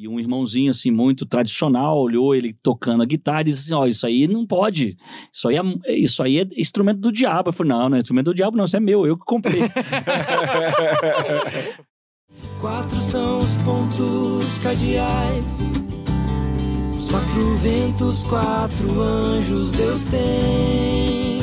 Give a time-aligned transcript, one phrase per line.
[0.00, 3.86] E um irmãozinho, assim, muito tradicional, olhou ele tocando a guitarra e disse assim, ó,
[3.86, 4.96] isso aí não pode.
[5.30, 5.62] Isso aí é,
[5.94, 7.50] isso aí é instrumento do diabo.
[7.50, 9.60] Eu falei, não, não é instrumento do diabo, não, isso é meu, eu que comprei.
[12.62, 15.70] Quatro são os pontos cardeais.
[16.96, 21.42] Os quatro ventos, quatro anjos Deus tem.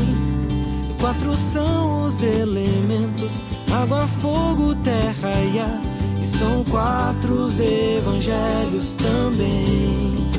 [0.99, 5.96] Quatro são os elementos: água, fogo, terra e ar.
[6.27, 10.36] São quatro os evangelhos também.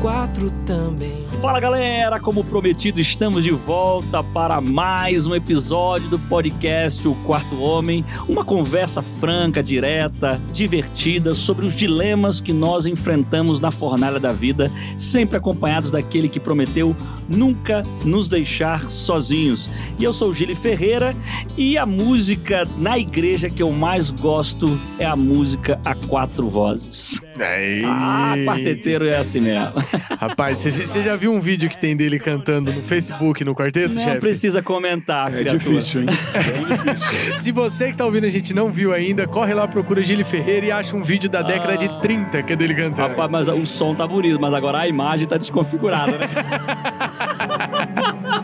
[0.00, 1.24] Quatro também.
[1.40, 7.60] Fala galera, como prometido, estamos de volta para mais um episódio do podcast O Quarto
[7.60, 8.04] Homem.
[8.28, 14.70] Uma conversa franca, direta, divertida sobre os dilemas que nós enfrentamos na fornalha da vida,
[14.96, 16.94] sempre acompanhados daquele que prometeu
[17.28, 19.68] nunca nos deixar sozinhos.
[19.98, 21.14] E eu sou Gili Ferreira
[21.56, 27.20] e a música na igreja que eu mais gosto é a música a quatro vozes.
[27.44, 27.82] Aí.
[27.84, 29.72] Ah, quarteteiro é assim mesmo.
[30.20, 34.02] Rapaz, você já viu um vídeo que tem dele cantando no Facebook, no quarteto, Não
[34.02, 34.20] chefe?
[34.20, 35.58] precisa comentar, É criatura.
[35.58, 36.08] difícil, hein?
[36.34, 36.40] É
[36.92, 37.36] difícil.
[37.36, 40.66] Se você que tá ouvindo a gente não viu ainda, corre lá, procura Gili Ferreira
[40.66, 43.08] e acha um vídeo da década de 30 que é dele cantando.
[43.08, 46.28] Rapaz, mas o som tá bonito, mas agora a imagem tá desconfigurada, né?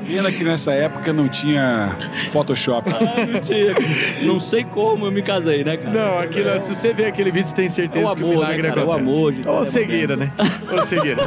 [0.07, 1.93] Pena que nessa época não tinha
[2.31, 2.91] Photoshop.
[2.93, 3.75] Ah, não, tinha.
[4.23, 5.91] não sei como eu me casei, né, cara?
[5.93, 8.35] Não, aquilo, se você ver aquele vídeo, você tem certeza É o que o amor,
[8.37, 8.81] milagre né, cara?
[8.81, 9.13] É o acontece.
[9.13, 10.33] amor de Ou ser cegueira, né?
[10.73, 11.23] Ou cegueira.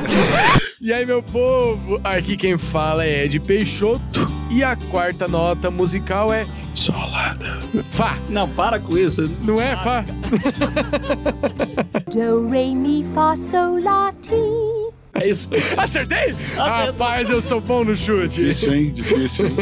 [0.81, 6.31] e aí, meu povo, aqui quem fala é Ed Peixoto e a quarta nota musical
[6.33, 7.57] é Solada.
[7.89, 8.15] Fá.
[8.29, 9.27] Não, para com isso.
[9.41, 10.05] Não é, Fá?
[12.13, 14.76] Do, re, mi, fa, sol, la, ti.
[15.19, 15.49] É isso.
[15.75, 16.35] Acertei?
[16.55, 18.39] Rapaz, eu sou bom no chute.
[18.39, 18.91] Difícil, hein?
[18.91, 19.53] Difícil, hein?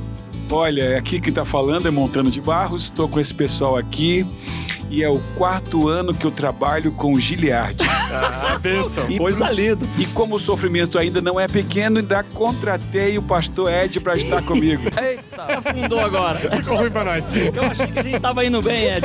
[0.50, 4.24] Olha, aqui que tá falando é Montano de Barros, estou com esse pessoal aqui
[4.90, 7.76] e é o quarto ano que eu trabalho com o Giliard.
[8.16, 9.06] Ah, benção.
[9.10, 9.86] E, Coisa pros- linda.
[9.98, 14.42] e como o sofrimento ainda não é pequeno, ainda contratei o pastor Ed para estar
[14.42, 14.82] comigo.
[15.00, 16.38] Eita, afundou agora.
[16.56, 17.26] Ficou ruim pra nós.
[17.34, 19.04] Eu achei que a gente tava indo bem, Ed.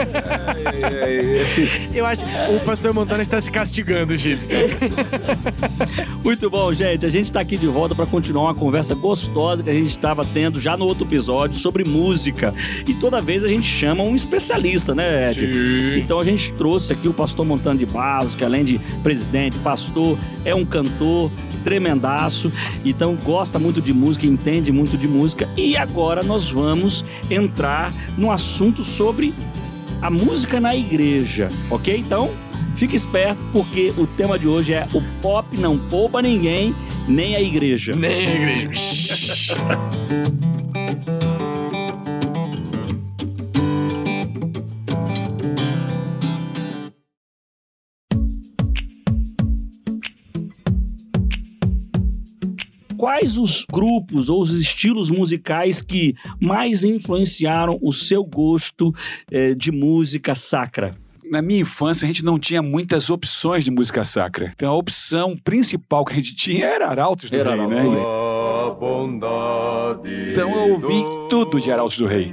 [1.93, 4.37] Eu acho que o pastor Montana está se castigando, Gil.
[6.23, 7.05] Muito bom, gente.
[7.05, 10.25] A gente tá aqui de volta para continuar uma conversa gostosa que a gente estava
[10.25, 12.53] tendo já no outro episódio sobre música.
[12.87, 15.99] E toda vez a gente chama um especialista, né, Ed?
[15.99, 20.17] Então a gente trouxe aqui o pastor Montano de Barros, que além de presidente, pastor,
[20.45, 21.31] é um cantor
[21.63, 22.51] tremendaço,
[22.85, 25.47] então gosta muito de música, entende muito de música.
[25.57, 29.33] E agora nós vamos entrar no assunto sobre
[30.01, 31.97] a música na igreja, ok?
[31.97, 32.29] Então,
[32.75, 36.73] fique esperto porque o tema de hoje é o pop não poupa ninguém,
[37.07, 37.91] nem a igreja.
[37.95, 39.55] Nem a igreja.
[53.09, 58.93] Quais os grupos ou os estilos musicais que mais influenciaram o seu gosto
[59.31, 60.95] eh, de música sacra?
[61.25, 64.53] Na minha infância, a gente não tinha muitas opções de música sacra.
[64.55, 67.99] Então, a opção principal que a gente tinha era Arautos do Era Rei, Arautos né?
[70.29, 72.31] Então, eu ouvi tudo de Arautos do Rei.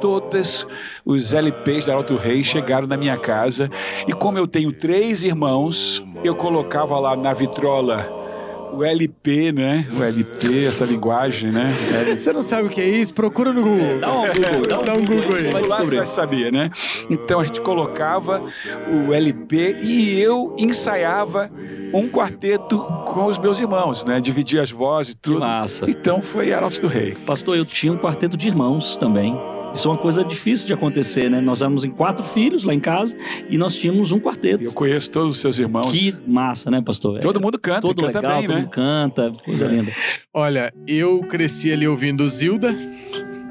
[0.00, 0.66] Todos
[1.04, 3.68] os LPs de Arauto do Rei chegaram na minha casa.
[4.08, 8.24] E como eu tenho três irmãos, eu colocava lá na vitrola
[8.72, 9.86] o LP, né?
[9.98, 11.72] O LP, essa linguagem, né?
[12.18, 13.14] Você não sabe o que é isso?
[13.14, 14.00] Procura no Google.
[14.00, 16.52] Dá um Google, dá um, Dá um Google, Google aí, vai Lá você vai saber,
[16.52, 16.70] né?
[17.10, 18.42] Então a gente colocava
[18.90, 21.50] o LP e eu ensaiava
[21.94, 24.20] um quarteto com os meus irmãos, né?
[24.20, 25.40] Dividia as vozes e Que tudo.
[25.40, 25.88] massa.
[25.88, 27.14] Então foi Arautos do Rei.
[27.26, 29.34] Pastor, eu tinha um quarteto de irmãos também.
[29.76, 31.38] Isso é uma coisa difícil de acontecer, né?
[31.38, 33.14] Nós éramos em quatro filhos lá em casa
[33.50, 34.64] e nós tínhamos um quarteto.
[34.64, 35.92] Eu conheço todos os seus irmãos.
[35.92, 37.20] Que massa, né, pastor?
[37.20, 38.60] Todo mundo canta, todo canta legal, bem, todo né?
[38.62, 39.92] mundo canta, coisa linda.
[40.32, 42.74] Olha, eu cresci ali ouvindo Zilda.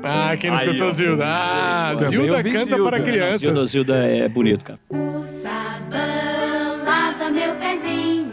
[0.03, 0.91] Ah, quem não Aí, escutou.
[0.91, 1.25] Zilda?
[1.27, 2.83] Ah, Zilda canta Zilda.
[2.83, 3.41] para crianças.
[3.41, 4.79] Zilda, Zilda é bonito, cara.
[4.89, 6.14] O sabão.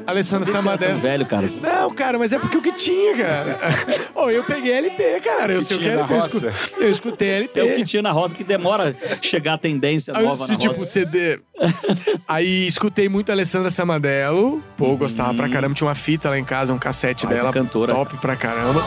[0.07, 0.93] Alessandro Tá Samadé.
[0.95, 1.49] velho, cara.
[1.61, 3.59] Não, cara, mas é porque o que tinha, cara.
[4.15, 5.53] Ô, eu peguei LP, cara.
[5.53, 6.15] Eu sei o que tinha é na LP.
[6.15, 6.49] Eu, roça.
[6.49, 7.61] escu- eu escutei LP.
[7.61, 10.59] É o que tinha na rosa que demora chegar a tendência Aí, nova se, na
[10.59, 10.91] tipo, rosa.
[10.91, 11.41] CD.
[12.27, 14.63] Aí escutei muito a Alessandra Samadello.
[14.77, 15.75] Pô, gostava pra caramba.
[15.75, 17.53] Tinha uma fita lá em casa, um cassete Ai, dela.
[17.53, 17.95] cantora.
[17.95, 18.83] Top pra caramba.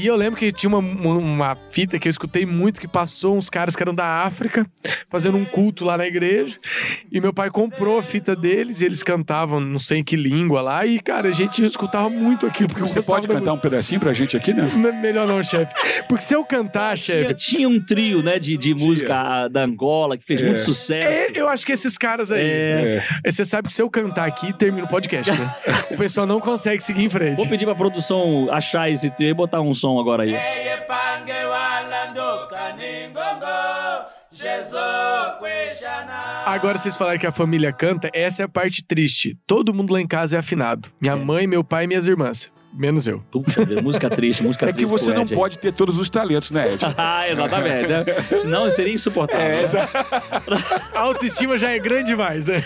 [0.00, 3.50] E eu lembro que tinha uma, uma fita que eu escutei muito que passou uns
[3.50, 4.66] caras que eram da África
[5.10, 6.58] fazendo um culto lá na igreja.
[7.10, 10.62] E meu pai comprou a fita deles e eles cantavam não sei em que língua
[10.62, 10.86] lá.
[10.86, 12.68] E, cara, a gente escutava muito aquilo.
[12.68, 14.70] Porque Você pode da cantar um pedacinho pra gente aqui, né?
[15.02, 15.72] Melhor não, chefe.
[16.08, 17.34] Porque se eu cantar, chefe.
[17.34, 21.08] tinha um trio, né, de, de música da Angola que fez muito sucesso.
[21.08, 22.40] é, eu acho que esses caras aí.
[22.40, 23.04] É.
[23.24, 25.54] É, Você sabe que se eu cantar aqui, termina o podcast, né?
[25.90, 27.36] o pessoal não consegue seguir em frente.
[27.36, 30.34] Vou pedir pra produção achar esse trio e botar um som agora aí.
[36.46, 39.36] Agora vocês falaram que a família canta, essa é a parte triste.
[39.46, 40.90] Todo mundo lá em casa é afinado.
[41.00, 42.50] Minha mãe, meu pai e minhas irmãs.
[42.72, 43.20] Menos eu.
[43.30, 44.90] Puta, música triste, música É que triste.
[44.90, 46.84] você não Ed pode ter todos os talentos, né, Ed?
[46.96, 47.88] Ah, exatamente.
[47.88, 48.04] Né?
[48.36, 49.44] Senão seria insuportável.
[49.44, 49.88] É, né?
[50.94, 52.62] A autoestima já é grande demais, né?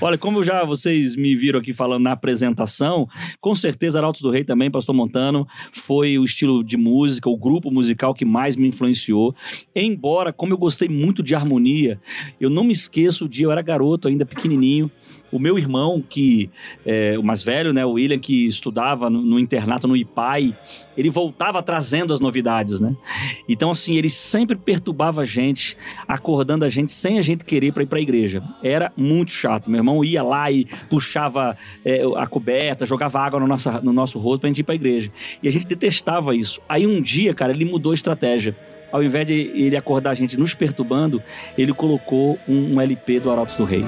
[0.00, 3.08] Olha, como já vocês me viram aqui falando na apresentação,
[3.40, 7.70] com certeza Arautos do Rei também, Pastor Montano, foi o estilo de música, o grupo
[7.70, 9.34] musical que mais me influenciou.
[9.74, 12.00] Embora, como eu gostei muito de harmonia,
[12.40, 14.90] eu não me esqueço o dia, eu era garoto ainda, pequenininho,
[15.30, 16.50] o meu irmão, que
[16.84, 20.56] é, o mais velho, né, o William, que estudava no, no internato no IPAI,
[20.96, 22.94] ele voltava trazendo as novidades, né?
[23.48, 25.76] Então, assim, ele sempre perturbava a gente,
[26.06, 28.42] acordando a gente sem a gente querer para ir para a igreja.
[28.62, 29.70] Era muito chato.
[29.70, 34.18] Meu irmão ia lá e puxava é, a coberta, jogava água no nosso, no nosso
[34.18, 35.10] rosto pra gente ir para a igreja.
[35.42, 36.60] E a gente detestava isso.
[36.68, 38.56] Aí um dia, cara, ele mudou a estratégia.
[38.92, 41.22] Ao invés de ele acordar a gente nos perturbando,
[41.58, 43.84] ele colocou um, um LP do Arautos do Rei.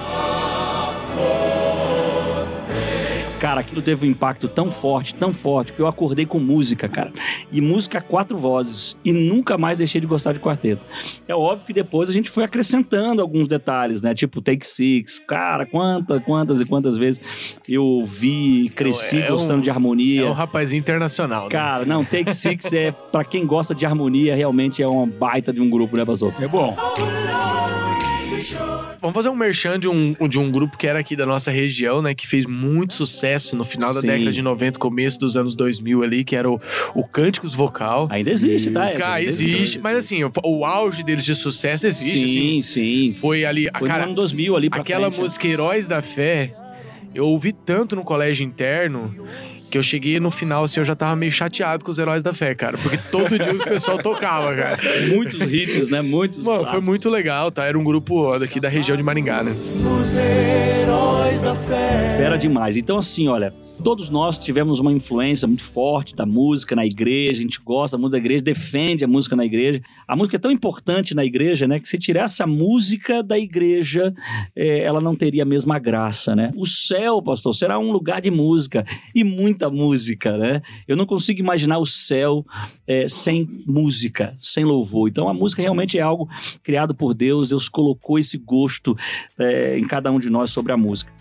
[3.40, 7.12] Cara, aquilo teve um impacto tão forte, tão forte, que eu acordei com música, cara.
[7.52, 8.96] E música a quatro vozes.
[9.04, 10.84] E nunca mais deixei de gostar de quarteto.
[11.26, 14.12] É óbvio que depois a gente foi acrescentando alguns detalhes, né?
[14.14, 15.20] Tipo Take Six.
[15.20, 20.22] Cara, quantas, quantas e quantas vezes eu vi, cresci É um- gostando de harmonia.
[20.22, 21.50] É um rapazinho internacional, né?
[21.50, 25.60] Cara, não, Take Six é, pra quem gosta de harmonia, realmente é uma baita de
[25.60, 26.34] um grupo, né, pastor?
[26.40, 26.76] É bom.
[29.00, 32.00] Vamos fazer um merchan de um, de um grupo que era aqui da nossa região,
[32.02, 32.14] né?
[32.14, 34.06] Que fez muito sucesso no final da Sim.
[34.08, 36.60] década de 90, começo dos anos 2000 ali, que era o,
[36.94, 38.08] o Cânticos Vocal.
[38.10, 38.90] Ainda existe, tá?
[38.92, 39.78] Cara, Ainda existe.
[39.78, 42.28] Mas assim, o, o auge deles de sucesso existe, assim.
[42.28, 43.14] Sim, sim.
[43.14, 43.68] Foi ali...
[43.72, 45.20] a Foi cara, no ano 2000 ali pra Aquela frente.
[45.20, 46.54] música Heróis da Fé,
[47.14, 49.14] eu ouvi tanto no colégio interno
[49.70, 52.32] que eu cheguei no final, assim, eu já tava meio chateado com os Heróis da
[52.32, 52.78] Fé, cara.
[52.78, 54.78] Porque todo dia o pessoal tocava, cara.
[55.08, 56.00] Muitos hits, né?
[56.00, 57.64] Muitos Mano, foi muito legal, tá?
[57.64, 59.50] Era um grupo daqui da região de Maringá, né?
[59.50, 62.16] Os heróis da fé.
[62.16, 62.76] Fera demais.
[62.76, 67.42] Então, assim, olha, todos nós tivemos uma influência muito forte da música na igreja, a
[67.42, 69.82] gente gosta muito da igreja, defende a música na igreja.
[70.08, 74.14] A música é tão importante na igreja, né, que se tirasse a música da igreja,
[74.56, 76.50] eh, ela não teria a mesma graça, né?
[76.56, 80.62] O céu, pastor, será um lugar de música e muita música, né?
[80.88, 82.42] Eu não consigo imaginar o céu
[82.86, 85.10] eh, sem música, sem louvor.
[85.10, 86.26] Então, a música realmente é algo
[86.62, 88.96] criado por Deus, Deus colocou esse gosto
[89.38, 91.12] eh, em cada um de nós sobre a música.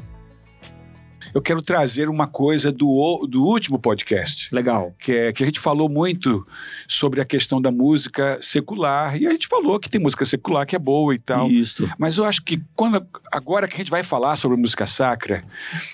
[1.38, 4.50] Eu quero trazer uma coisa do, do último podcast.
[4.51, 4.95] Legal.
[4.98, 6.48] que, é, que a gente falou muito
[6.88, 9.16] sobre a questão da música secular.
[9.22, 11.48] E a gente falou que tem música secular que é boa e tal.
[11.48, 11.88] Isso.
[11.95, 15.44] Mas eu acho que quando, agora que a gente vai falar sobre música sacra,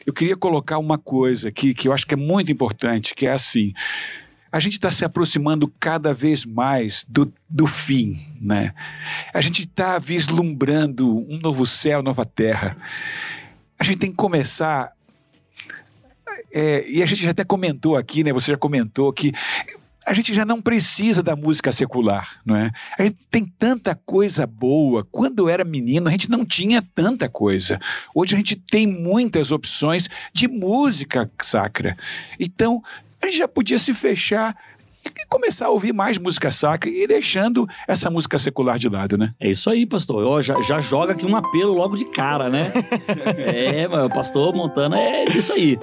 [0.06, 3.34] eu queria colocar uma coisa aqui que eu acho que é muito importante, que é
[3.34, 3.74] assim.
[4.50, 8.74] A gente está se aproximando cada vez mais do, do fim, né?
[9.34, 12.78] A gente está vislumbrando um novo céu, nova terra.
[13.78, 14.94] A gente tem que começar
[16.53, 18.31] é, e a gente já até comentou aqui, né?
[18.31, 19.33] Você já comentou que
[20.05, 22.71] a gente já não precisa da música secular, não é?
[22.97, 25.07] A gente tem tanta coisa boa.
[25.09, 27.80] Quando eu era menino, a gente não tinha tanta coisa.
[28.13, 31.97] Hoje a gente tem muitas opções de música sacra.
[32.39, 32.83] Então,
[33.21, 34.56] a gente já podia se fechar
[35.06, 39.33] e começar a ouvir mais música sacra e deixando essa música secular de lado, né?
[39.39, 40.25] É isso aí, pastor.
[40.25, 42.71] Ó, já, já joga aqui um apelo logo de cara, né?
[43.37, 45.78] é, mas o pastor Montana é isso aí.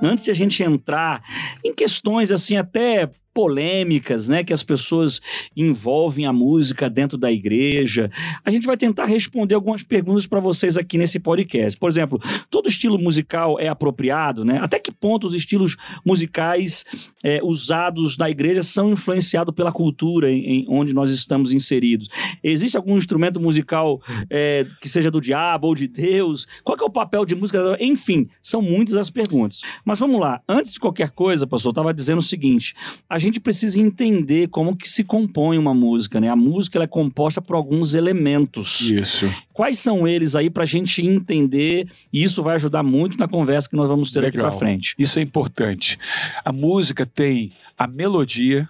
[0.00, 1.22] Antes de a gente entrar
[1.64, 5.20] em questões assim até polêmicas, né, que as pessoas
[5.56, 8.10] envolvem a música dentro da igreja.
[8.44, 11.78] A gente vai tentar responder algumas perguntas para vocês aqui nesse podcast.
[11.78, 12.20] Por exemplo,
[12.50, 14.58] todo estilo musical é apropriado, né?
[14.60, 16.84] Até que ponto os estilos musicais
[17.24, 22.08] é, usados na igreja são influenciados pela cultura em, em onde nós estamos inseridos?
[22.42, 26.46] Existe algum instrumento musical é, que seja do diabo ou de Deus?
[26.62, 27.76] Qual é o papel de música?
[27.80, 29.62] Enfim, são muitas as perguntas.
[29.84, 30.40] Mas vamos lá.
[30.48, 32.74] Antes de qualquer coisa, pastor, eu estava dizendo o seguinte:
[33.08, 36.28] a gente precisa entender como que se compõe uma música, né?
[36.28, 38.80] A música ela é composta por alguns elementos.
[38.82, 39.32] Isso.
[39.52, 41.88] Quais são eles aí pra gente entender?
[42.12, 44.50] E isso vai ajudar muito na conversa que nós vamos ter aqui Legal.
[44.50, 44.94] pra frente.
[44.98, 45.98] Isso é importante.
[46.44, 48.68] A música tem a melodia,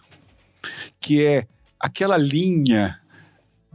[1.00, 1.46] que é
[1.78, 2.98] aquela linha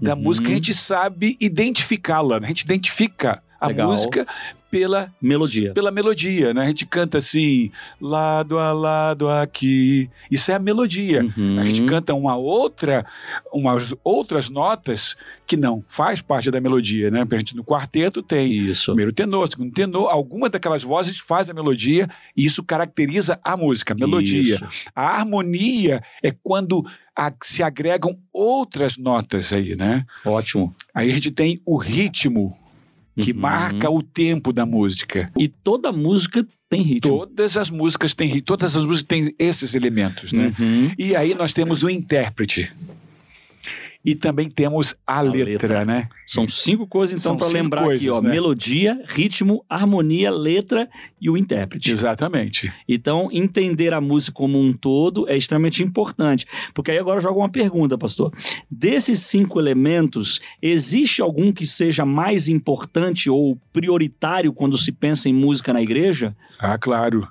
[0.02, 0.22] da Uhum.
[0.22, 2.46] música, a gente sabe identificá-la, né?
[2.46, 3.88] A gente identifica a Legal.
[3.92, 4.26] música
[4.70, 5.74] pela Melodia.
[5.74, 6.64] pela melodia, né?
[6.64, 7.72] A gente canta assim,
[8.02, 10.10] lado a lado aqui.
[10.30, 11.24] Isso é a melodia.
[11.38, 11.58] Uhum.
[11.58, 13.06] A gente canta uma outra,
[13.54, 15.16] umas outras notas
[15.48, 17.26] que não faz parte da melodia, né?
[17.32, 18.92] A gente no quarteto tem Isso.
[18.92, 23.94] primeiro tenor, segundo tenor, alguma daquelas vozes faz a melodia e isso caracteriza a música,
[23.94, 24.56] a melodia.
[24.56, 24.68] Isso.
[24.94, 26.86] A harmonia é quando
[27.16, 30.06] a- se agregam outras notas aí, né?
[30.26, 30.76] Ótimo.
[30.94, 32.54] Aí a gente tem o ritmo
[33.20, 33.40] que Uhum.
[33.40, 35.32] marca o tempo da música.
[35.38, 37.12] E toda música tem ritmo.
[37.20, 40.54] Todas as músicas têm ri- todas as músicas têm esses elementos, né?
[40.60, 40.92] Uhum.
[40.98, 42.72] E aí nós temos o intérprete.
[44.04, 45.86] E também temos a, letra, letra.
[45.86, 46.10] né?
[46.26, 48.22] São cinco coisas, então, para lembrar aqui, coisas, ó.
[48.22, 48.32] né?
[48.32, 50.90] Melodia, ritmo, harmonia, letra
[51.20, 51.92] e o intérprete.
[51.92, 52.72] Exatamente.
[52.88, 56.46] Então, entender a música como um todo é extremamente importante.
[56.74, 58.34] Porque aí agora eu jogo uma pergunta, pastor.
[58.70, 65.34] Desses cinco elementos, existe algum que seja mais importante ou prioritário quando se pensa em
[65.34, 66.36] música na igreja?
[66.60, 67.28] Ah, claro.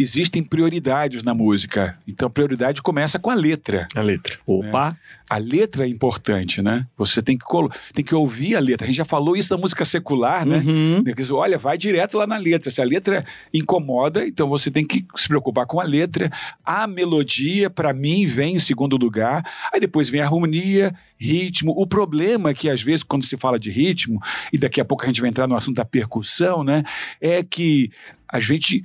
[0.00, 1.94] Existem prioridades na música.
[2.08, 3.86] Então, a prioridade começa com a letra.
[3.94, 4.38] A letra.
[4.46, 4.96] Opa,
[5.28, 6.86] A letra é importante, né?
[6.96, 7.44] Você tem que,
[7.92, 8.86] tem que ouvir a letra.
[8.86, 10.56] A gente já falou isso da música secular, né?
[10.64, 11.04] Uhum.
[11.32, 12.70] Olha, vai direto lá na letra.
[12.70, 16.30] Se a letra incomoda, então você tem que se preocupar com a letra.
[16.64, 19.44] A melodia, para mim, vem em segundo lugar.
[19.70, 21.74] Aí depois vem a harmonia, ritmo.
[21.76, 24.18] O problema é que, às vezes, quando se fala de ritmo,
[24.50, 26.84] e daqui a pouco a gente vai entrar no assunto da percussão, né?
[27.20, 27.90] É que
[28.32, 28.84] a gente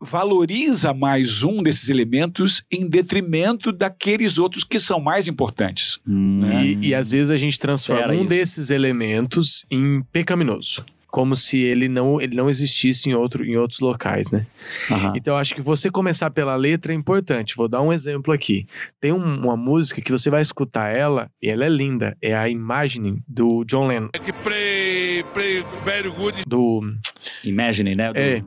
[0.00, 5.98] valoriza mais um desses elementos em detrimento daqueles outros que são mais importantes.
[6.06, 6.40] Hum.
[6.40, 6.64] né?
[6.66, 8.28] E, e às vezes a gente transforma Era um isso.
[8.28, 10.84] desses elementos em pecaminoso.
[11.10, 14.46] Como se ele não, ele não existisse em, outro, em outros locais, né?
[14.90, 15.14] Aham.
[15.16, 17.56] Então eu acho que você começar pela letra é importante.
[17.56, 18.66] Vou dar um exemplo aqui.
[19.00, 22.14] Tem um- uma música que você vai escutar ela e ela é linda.
[22.20, 24.08] É a Imagine do John Lennon.
[24.22, 26.42] que play, play very good.
[26.46, 26.82] Do.
[27.42, 28.12] Imagine, né?
[28.12, 28.44] Do- É.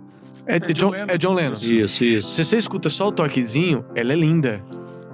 [0.51, 1.53] É, é John, é John Lennon.
[1.53, 2.29] Isso, isso.
[2.29, 4.61] Se você escuta só o toquezinho, ela é linda.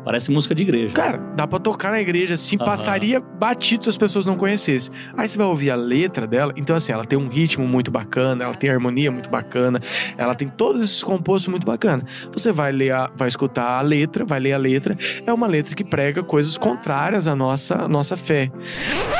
[0.07, 0.93] Parece música de igreja.
[0.93, 4.93] Cara, dá pra tocar na igreja assim, passaria batido se as pessoas não conhecessem.
[5.17, 8.45] Aí você vai ouvir a letra dela, então assim, ela tem um ritmo muito bacana,
[8.45, 9.81] ela tem harmonia muito bacana,
[10.17, 12.05] ela tem todos esses compostos muito bacana.
[12.31, 15.75] Você vai ler, a- vai escutar a letra, vai ler a letra, é uma letra
[15.75, 18.49] que prega coisas contrárias à nossa, à nossa fé.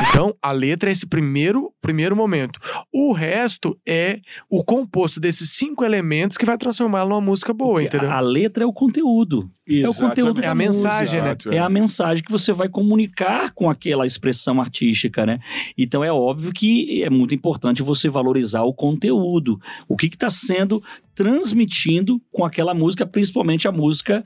[0.10, 2.62] Então, a letra é esse primeiro, primeiro momento.
[2.94, 8.10] O resto é o composto desses cinco elementos que vai transformá-la numa música boa, entendeu?
[8.10, 9.50] A, a letra é o conteúdo.
[9.70, 11.36] É o conteúdo É a mensagem, né?
[11.52, 15.40] É a mensagem que você vai comunicar com aquela expressão artística, né?
[15.78, 19.60] Então é óbvio que é muito importante você valorizar o conteúdo.
[19.88, 20.82] O que está sendo
[21.16, 24.24] transmitindo com aquela música, principalmente a música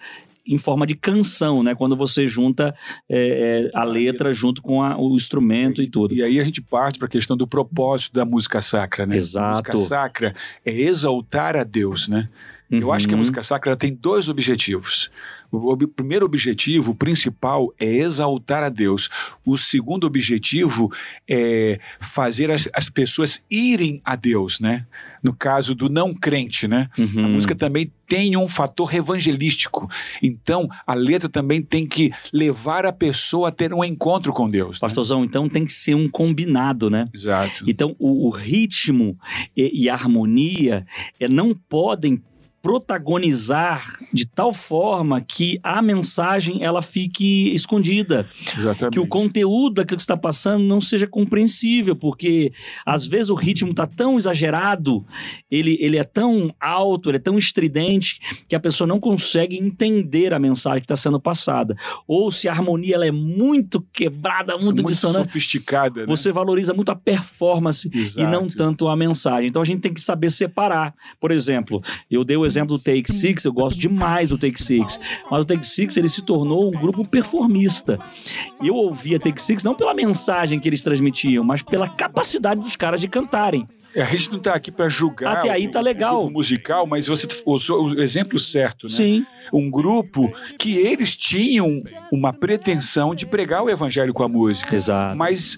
[0.48, 1.76] em forma de canção, né?
[1.76, 2.74] Quando você junta
[3.08, 6.14] é, é, a letra junto com a- o instrumento e tudo.
[6.16, 9.18] E aí a gente parte para a questão do propósito da música sacra, né?
[9.18, 9.46] Exato.
[9.46, 12.28] A música sacra é exaltar a Deus, né?
[12.72, 13.20] Eu acho que a Uhum.
[13.20, 15.12] música sacra tem dois objetivos.
[15.52, 19.10] O primeiro objetivo, principal, é exaltar a Deus.
[19.46, 20.90] O segundo objetivo
[21.30, 24.86] é fazer as, as pessoas irem a Deus, né?
[25.22, 26.90] No caso do não crente, né?
[26.98, 27.30] A Uhum.
[27.34, 29.90] música também tem um fator evangelístico.
[30.22, 34.78] Então, a letra também tem que levar a pessoa a ter um encontro com Deus.
[34.78, 34.82] né?
[34.82, 37.08] Pastorzão, então tem que ser um combinado, né?
[37.14, 37.64] Exato.
[37.68, 39.18] Então, o, o ritmo
[39.56, 40.86] e, e a harmonia
[41.20, 42.22] eh, não podem
[42.62, 48.28] protagonizar de tal forma que a mensagem ela fique escondida,
[48.58, 48.94] Exatamente.
[48.94, 52.54] que o conteúdo daquilo que está passando não seja compreensível, porque
[52.86, 55.06] às vezes o ritmo está tão exagerado,
[55.50, 60.34] ele, ele é tão alto, ele é tão estridente que a pessoa não consegue entender
[60.34, 61.76] a mensagem que está sendo passada.
[62.08, 66.06] Ou se a harmonia ela é muito quebrada, muito, muito dissonante, sofisticada, né?
[66.06, 68.58] você valoriza muito a performance e não Exato.
[68.58, 69.50] tanto a mensagem.
[69.50, 70.94] Então a gente tem que saber separar.
[71.20, 75.00] Por exemplo, eu dei o exemplo do Take Six, eu gosto demais do Take Six,
[75.30, 78.00] mas o Take Six ele se tornou um grupo performista.
[78.64, 83.00] Eu ouvia Take Six não pela mensagem que eles transmitiam, mas pela capacidade dos caras
[83.02, 83.68] de cantarem.
[83.94, 86.26] É, a gente não está aqui para julgar Até aí o- tá legal.
[86.26, 88.94] o musical, mas você usou o exemplo certo, né?
[88.94, 94.78] Sim, Um grupo que eles tinham uma pretensão de pregar o evangelho com a música,
[94.78, 95.18] exato.
[95.18, 95.58] mas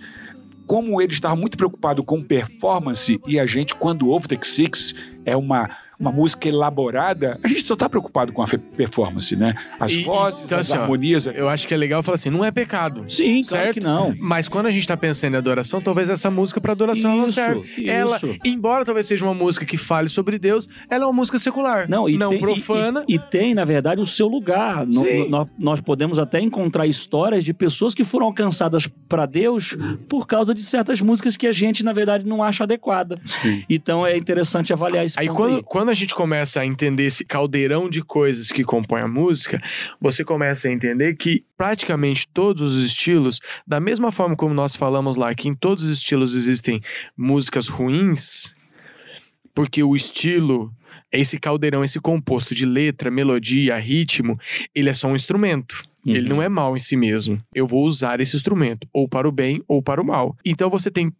[0.65, 4.95] como eles estavam muito preocupados com performance e a gente quando ouve Take Six
[5.25, 5.69] é uma
[5.99, 9.53] uma música elaborada, a gente só tá preocupado com a performance, né?
[9.79, 11.25] As E- vozes, então, as assim, ó, harmonias.
[11.27, 13.03] Eu acho que é legal falar assim, não é pecado.
[13.07, 13.73] Sim, claro Certo?
[13.75, 14.13] que não.
[14.19, 17.33] Mas quando a gente tá pensando em adoração, talvez essa música pra adoração não Isso,
[17.33, 17.87] serve.
[17.89, 18.35] Ela, isso.
[18.45, 21.89] embora talvez seja uma música que fale sobre Deus, ela é uma música secular.
[21.89, 23.03] Não, e tem, profana.
[23.07, 24.85] E, e- e tem, na verdade, o seu lugar.
[24.85, 25.29] No- Sim.
[25.29, 29.75] no- nós, podemos até encontrar histórias de pessoas que foram alcançadas para Deus
[30.09, 33.19] por causa de certas músicas que a gente, na verdade, não acha adequada.
[33.69, 35.63] Então é interessante avaliar esse Aí quando, aí.
[35.63, 39.61] quando a gente começa a entender esse caldeirão de coisas que compõem a música,
[39.99, 45.17] você começa a entender que praticamente todos os estilos, da mesma forma como nós falamos
[45.17, 46.81] lá que em todos os estilos existem
[47.17, 48.53] músicas ruins,
[49.53, 50.71] porque o estilo
[51.11, 54.37] é esse caldeirão, esse composto de letra, melodia, ritmo,
[54.73, 55.83] ele é só um instrumento.
[56.05, 56.35] Ele Uhum.
[56.35, 57.37] não é mal em si mesmo.
[57.55, 60.35] Eu vou usar esse instrumento, ou para o bem ou para o mal.
[60.43, 61.13] Então você tem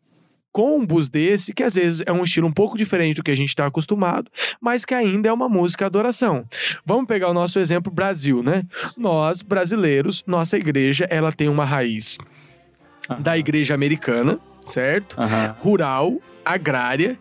[0.54, 3.50] combos desse, que às vezes é um estilo um pouco diferente do que a gente
[3.50, 4.32] está acostumado,
[4.62, 6.46] mas que ainda é uma música adoração.
[6.86, 8.64] Vamos pegar o nosso exemplo Brasil, né?
[8.96, 12.18] Nós, brasileiros, nossa igreja, ela tem uma raiz
[13.20, 15.18] da igreja americana, certo?
[15.58, 17.18] Rural, agrária,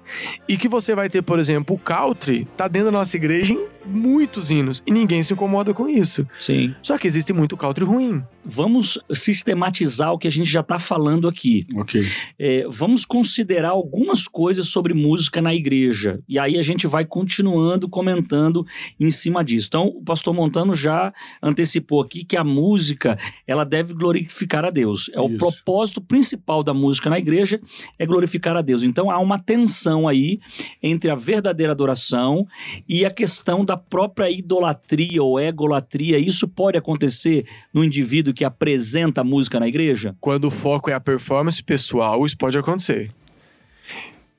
[0.48, 3.66] e que você vai ter, por exemplo, o country, tá dentro da nossa igreja em
[3.84, 6.26] muitos hinos, e ninguém se incomoda com isso.
[6.38, 6.74] Sim.
[6.82, 8.22] Só que existe muito country ruim.
[8.44, 11.66] Vamos sistematizar o que a gente já está falando aqui.
[11.76, 12.02] Ok.
[12.38, 16.20] É, vamos considerar algumas coisas sobre música na igreja.
[16.28, 18.66] E aí a gente vai continuando comentando
[18.98, 19.68] em cima disso.
[19.68, 25.10] Então, o pastor Montano já antecipou aqui que a música ela deve glorificar a Deus.
[25.14, 25.38] É o Isso.
[25.38, 27.60] propósito principal da música na igreja
[27.98, 28.82] é glorificar a Deus.
[28.82, 30.40] Então há uma tensão aí
[30.82, 32.46] entre a verdadeira adoração
[32.88, 36.18] e a questão da própria idolatria ou egolatria.
[36.18, 40.16] Isso pode acontecer no indivíduo que apresenta a música na igreja?
[40.20, 43.10] Quando o foco é a performance pessoal, isso pode acontecer.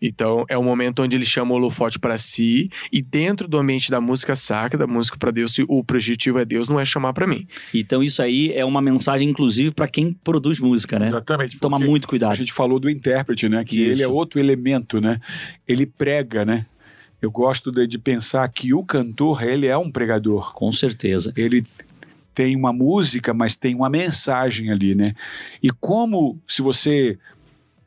[0.05, 3.89] Então, é o momento onde ele chama o holofote para si, e dentro do ambiente
[3.89, 7.13] da música sacra, da música para Deus, se o objetivo é Deus, não é chamar
[7.13, 7.47] para mim.
[7.73, 11.07] Então isso aí é uma mensagem, inclusive, para quem produz música, né?
[11.07, 11.57] Exatamente.
[11.57, 12.35] Tomar porque muito A cuidado.
[12.35, 13.63] gente falou do intérprete, né?
[13.63, 13.91] Que Isso.
[13.91, 15.21] ele é outro elemento, né?
[15.65, 16.65] Ele prega, né?
[17.21, 20.53] Eu gosto de, de pensar que o cantor, ele é um pregador.
[20.53, 21.31] Com certeza.
[21.37, 21.63] Ele
[22.35, 25.13] tem uma música, mas tem uma mensagem ali, né?
[25.61, 27.17] E como, se você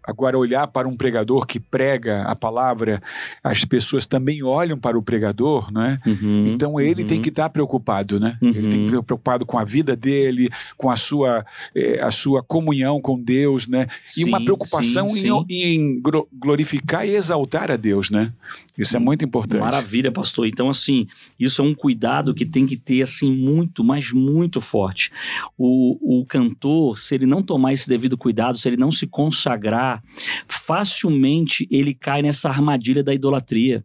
[0.07, 3.03] agora olhar para um pregador que prega a palavra,
[3.43, 5.99] as pessoas também olham para o pregador, né?
[6.07, 7.09] Uhum, Então ele uhum.
[7.09, 8.39] tem que estar preocupado, né?
[8.41, 8.49] Uhum.
[8.51, 11.45] Ele tem que estar preocupado com a vida dele, com a sua,
[11.75, 13.87] eh, a sua comunhão com Deus, né?
[14.17, 15.47] E uma Sim, preocupação sim, em, sim.
[15.49, 18.33] em gro- glorificar e exaltar a Deus, né?
[18.79, 19.61] Isso é muito importante.
[19.61, 20.47] Maravilha, pastor.
[20.47, 21.07] Então, assim,
[21.39, 25.11] isso é um cuidado que tem que ter, assim, muito, mas muito forte.
[25.57, 30.03] O, o cantor, se ele não tomar esse devido cuidado, se ele não se consagrar,
[30.47, 33.85] facilmente ele cai nessa armadilha da idolatria.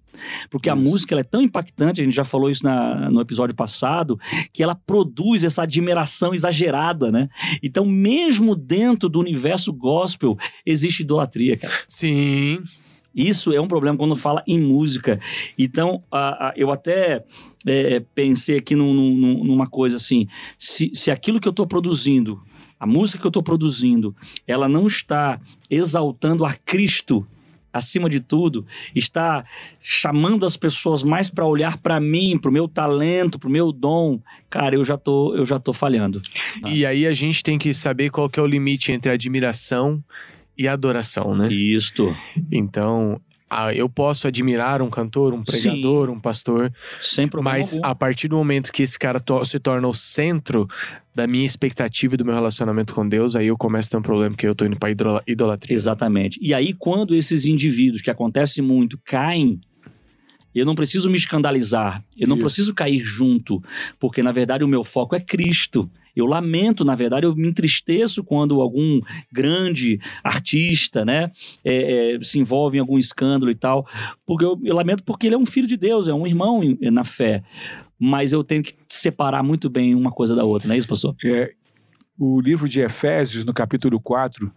[0.49, 0.84] Porque a Isso.
[0.84, 4.19] música ela é tão impactante, a gente já falou isso na- no episódio passado,
[4.51, 7.30] que ela produz essa admiração exagerada, né?
[7.63, 11.73] Então, mesmo dentro do universo gospel, existe idolatria, cara.
[11.88, 12.60] Sim.
[13.13, 15.19] Isso é um problema quando fala em música.
[15.58, 17.24] Então, a- a- eu até
[17.65, 22.41] é, pensei aqui num- num- numa coisa assim: se, se aquilo que eu estou produzindo,
[22.80, 24.15] a música que eu estou produzindo,
[24.47, 27.26] ela não está exaltando a Cristo
[27.74, 29.45] acima de tudo, está
[29.82, 33.71] chamando as pessoas mais para olhar para mim, para o meu talento, para o meu
[33.71, 34.19] dom,
[34.50, 36.21] cara, eu já tô, eu já tô falhando.
[36.67, 40.04] E aí a gente tem que saber qual que é o limite entre admiração
[40.62, 41.52] e adoração, né?
[41.52, 42.15] Isto,
[42.52, 43.19] Então,
[43.50, 46.71] ah, eu posso admirar um cantor, um pregador, um pastor,
[47.02, 47.88] sem problema mas algum.
[47.88, 50.67] a partir do momento que esse cara to- se torna o centro
[51.13, 54.02] da minha expectativa e do meu relacionamento com Deus, aí eu começo a ter um
[54.02, 55.76] problema que eu tô indo idol- idolatria.
[55.76, 56.39] Exatamente.
[56.41, 59.60] E aí, quando esses indivíduos, que acontece muito, caem,
[60.56, 62.45] eu não preciso me escandalizar, eu não Isso.
[62.45, 63.62] preciso cair junto,
[64.00, 65.89] porque na verdade o meu foco é Cristo.
[66.15, 71.32] Eu lamento, na verdade, eu me entristeço quando algum grande artista, né,
[71.63, 73.88] é, é, se envolve em algum escândalo e tal,
[74.26, 77.04] porque eu, eu lamento porque ele é um filho de Deus, é um irmão na
[77.04, 77.43] fé.
[78.00, 81.15] Mas eu tenho que separar muito bem uma coisa da outra, não é isso, pastor?
[81.24, 81.52] É,
[82.17, 84.52] o livro de Efésios, no capítulo 4,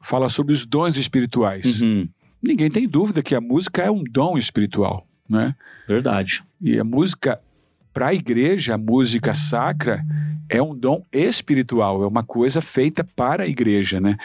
[0.00, 1.80] fala sobre os dons espirituais.
[1.80, 2.08] Uhum,
[2.44, 5.54] Ninguém tem dúvida que a música é um dom espiritual, né?
[5.88, 6.44] verdade.
[6.60, 7.40] E a música,
[7.94, 10.04] para a igreja, a música sacra
[10.48, 14.16] é um dom espiritual, é uma coisa feita para a igreja, né?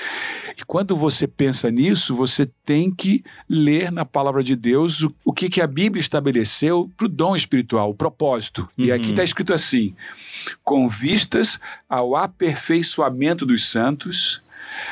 [0.57, 5.31] E quando você pensa nisso, você tem que ler na palavra de Deus o, o
[5.31, 8.67] que, que a Bíblia estabeleceu para o dom espiritual, o propósito.
[8.77, 8.95] E Uhum.
[8.95, 9.95] aqui está escrito assim:
[10.63, 14.41] com vistas ao aperfeiçoamento dos santos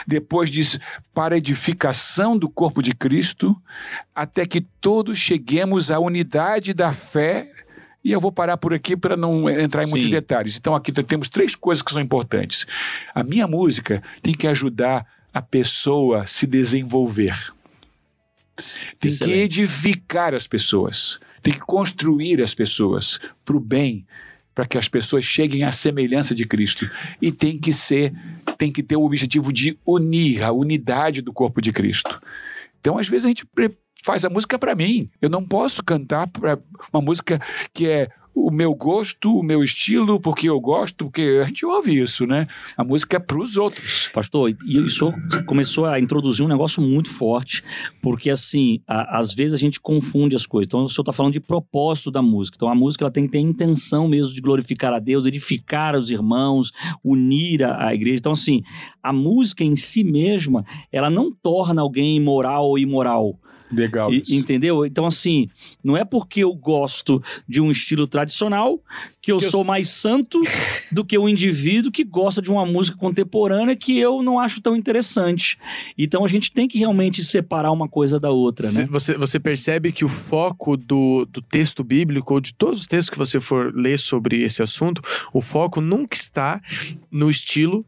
[0.06, 0.80] depois diz
[1.14, 3.56] para edificação do corpo de Cristo,
[4.16, 7.52] até que todos cheguemos à unidade da fé.
[8.04, 10.14] E eu vou parar por aqui para não entrar em muitos Sim.
[10.14, 10.56] detalhes.
[10.56, 12.66] Então, aqui temos três coisas que são importantes.
[13.14, 17.54] A minha música tem que ajudar a pessoa a se desenvolver.
[18.56, 18.66] Tem
[19.00, 19.40] que Excelente.
[19.40, 21.20] edificar as pessoas.
[21.42, 24.06] Tem que construir as pessoas para o bem,
[24.56, 26.90] para que as pessoas cheguem à semelhança de Cristo.
[27.22, 28.14] E tem que ser,
[28.58, 32.20] tem que ter o objetivo de unir a unidade do corpo de Cristo.
[32.80, 33.46] Então, às vezes, a gente
[34.04, 35.10] faz a música para mim.
[35.22, 36.58] Eu não posso cantar pra
[36.94, 37.40] uma música
[37.74, 42.00] que é o meu gosto, o meu estilo, porque eu gosto, porque a gente ouve
[42.04, 42.48] isso, né?
[42.78, 44.12] A música é para os outros.
[44.14, 45.12] Pastor, e isso
[45.48, 47.64] começou a introduzir um negócio muito forte,
[48.00, 50.68] porque assim, a- às vezes a gente confunde as coisas.
[50.68, 52.56] Então, o senhor está falando de propósito da música.
[52.58, 55.96] Então, a música ela tem que ter a intenção mesmo de glorificar a Deus, edificar
[55.96, 56.72] os irmãos,
[57.04, 58.18] unir a, a igreja.
[58.20, 58.62] Então, assim,
[59.02, 63.40] a música em si mesma, ela não torna alguém imoral ou imoral.
[63.72, 64.12] Legal.
[64.14, 64.86] E- entendeu?
[64.86, 65.50] Então, assim,
[65.84, 68.80] não é porque eu gosto de um estilo tradicional
[69.22, 70.42] que eu Que eu- sou mais santo
[70.92, 74.76] do que o indivíduo que gosta de uma música contemporânea que eu não acho tão
[74.76, 75.58] interessante.
[75.98, 78.88] Então, a gente tem que realmente separar uma coisa da outra, né?
[78.90, 83.10] Você, você percebe que o foco do, do texto bíblico, ou de todos os textos
[83.10, 85.02] que você for ler sobre esse assunto,
[85.34, 86.62] o foco nunca está
[87.12, 87.86] no estilo,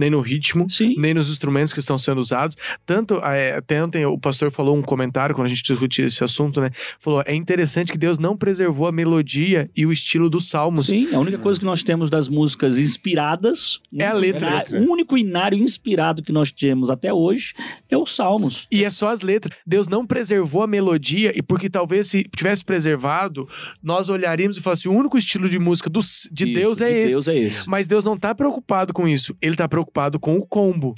[0.00, 0.94] nem no ritmo, Sim.
[0.98, 2.56] nem nos instrumentos que estão sendo usados.
[2.84, 6.60] Tanto, é, até ontem o pastor falou um comentário quando a gente discutia esse assunto,
[6.60, 6.70] né?
[6.98, 10.86] Falou: é interessante que Deus não preservou a melodia e o estilo dos salmos.
[10.88, 14.46] Sim, a única coisa que nós temos das músicas inspiradas É a letra.
[14.46, 17.54] o inário- O único inário inspirado que nós temos até hoje
[17.88, 18.66] é os Salmos.
[18.70, 19.56] E é só as letras.
[19.66, 23.48] Deus não preservou a melodia, e porque talvez se tivesse preservado,
[23.82, 26.98] nós olharíamos e falaríamos: o único estilo de música do- de Isso, Deus é de
[26.98, 27.14] esse.
[27.14, 27.68] Deus é esse.
[27.68, 29.36] Mas Deus não tá preocupado com isso.
[29.42, 30.94] Ele tá preocupado com o combo.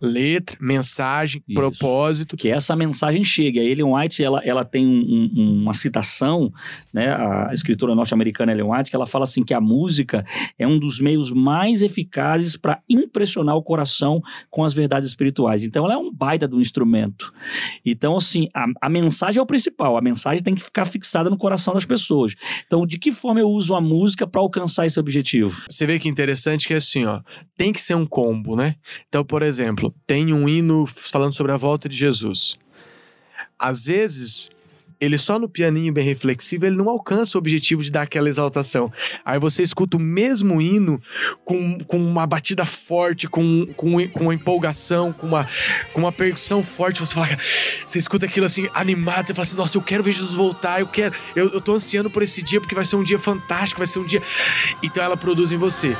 [0.00, 1.54] Letra, mensagem, Isso.
[1.54, 2.36] propósito.
[2.36, 3.58] que essa mensagem chegue.
[3.58, 6.52] A Ellen White, ela, ela tem um- um- uma citação,
[6.92, 10.24] né, a escritora norte-americana Ellen White, que ela fala assim que a música
[10.58, 15.62] é um dos meios mais eficazes para impressionar o coração com as verdades espirituais.
[15.62, 17.32] Então, ela é um baita do instrumento.
[17.84, 19.96] Então, assim, a, a mensagem é o principal.
[19.96, 22.34] A mensagem tem que ficar fixada no coração das pessoas.
[22.66, 25.60] Então, de que forma eu uso a música para alcançar esse objetivo?
[25.68, 27.20] Você vê que interessante que é assim, ó.
[27.56, 28.76] Tem que ser um combo, né?
[29.08, 32.58] Então, por exemplo, tem um hino falando sobre a volta de Jesus.
[33.58, 34.50] Às vezes,
[35.00, 38.92] ele só no pianinho bem reflexivo, ele não alcança o objetivo de dar aquela exaltação.
[39.24, 41.00] Aí você escuta o mesmo hino
[41.44, 45.48] com, com uma batida forte, com, com, com uma empolgação, com uma,
[45.92, 47.00] com uma percussão forte.
[47.00, 47.28] Você fala,
[47.86, 50.86] você escuta aquilo assim, animado, você fala assim, nossa, eu quero ver Jesus voltar, eu
[50.86, 53.86] quero, eu, eu tô ansiando por esse dia, porque vai ser um dia fantástico, vai
[53.86, 54.22] ser um dia.
[54.82, 55.96] Então ela produz em você.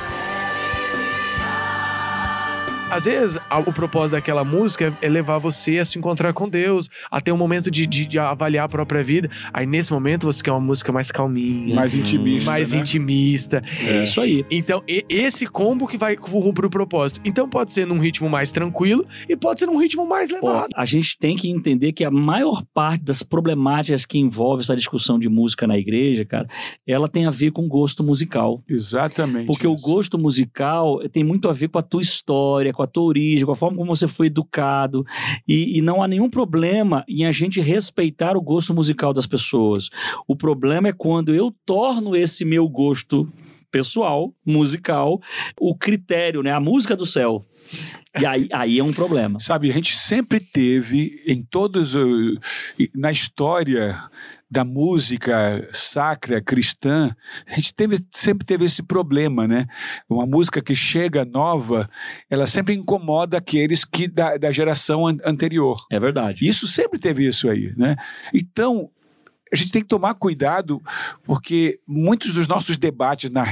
[2.91, 6.89] Às vezes, a- o propósito daquela música é levar você a se encontrar com Deus,
[7.11, 9.31] a ter um momento de, de- de avaliar a própria vida.
[9.53, 12.51] Aí, nesse momento, você quer uma música mais calminha, Mais intimista.
[12.51, 12.81] mais né?
[12.81, 13.63] intimista.
[13.87, 14.45] É isso aí.
[14.51, 17.21] Então, e- esse combo que vai cumprir o propósito.
[17.27, 20.69] Então, pode ser num ritmo mais tranquilo e pode ser num ritmo mais levado.
[20.75, 25.19] a gente tem que entender que a maior parte das problemáticas que envolve essa discussão
[25.19, 26.49] de música na igreja, cara,
[26.87, 28.63] ela tem a ver com gosto musical.
[28.69, 29.47] Exatamente.
[29.47, 29.83] Porque o isso.
[29.85, 33.51] gosto musical tem muito a ver com a tua história, com a tua origem, com
[33.51, 35.05] a forma como você foi educado.
[35.47, 39.91] E, e não há nenhum problema em a gente respeitar o gosto musical das pessoas.
[40.29, 43.29] O problema é quando eu torno esse meu gosto
[43.69, 45.21] pessoal, musical,
[45.61, 46.53] o critério, né?
[46.53, 47.45] A música do céu.
[48.19, 49.41] E aí, aí é um problema.
[49.41, 51.95] Sabe, a gente sempre teve em todos
[52.95, 54.01] na história
[54.51, 57.15] da música sacra cristã,
[57.47, 59.67] a gente teve, sempre teve esse problema, né?
[60.09, 61.89] Uma música que chega nova,
[62.31, 65.79] ela sempre incomoda aqueles que da, da geração an- anterior.
[65.91, 66.49] É verdade.
[66.49, 67.97] Isso sempre teve isso aí, né?
[68.33, 68.91] Então,
[69.53, 70.83] a gente tem que tomar cuidado,
[71.25, 73.45] porque muitos dos nossos debates na,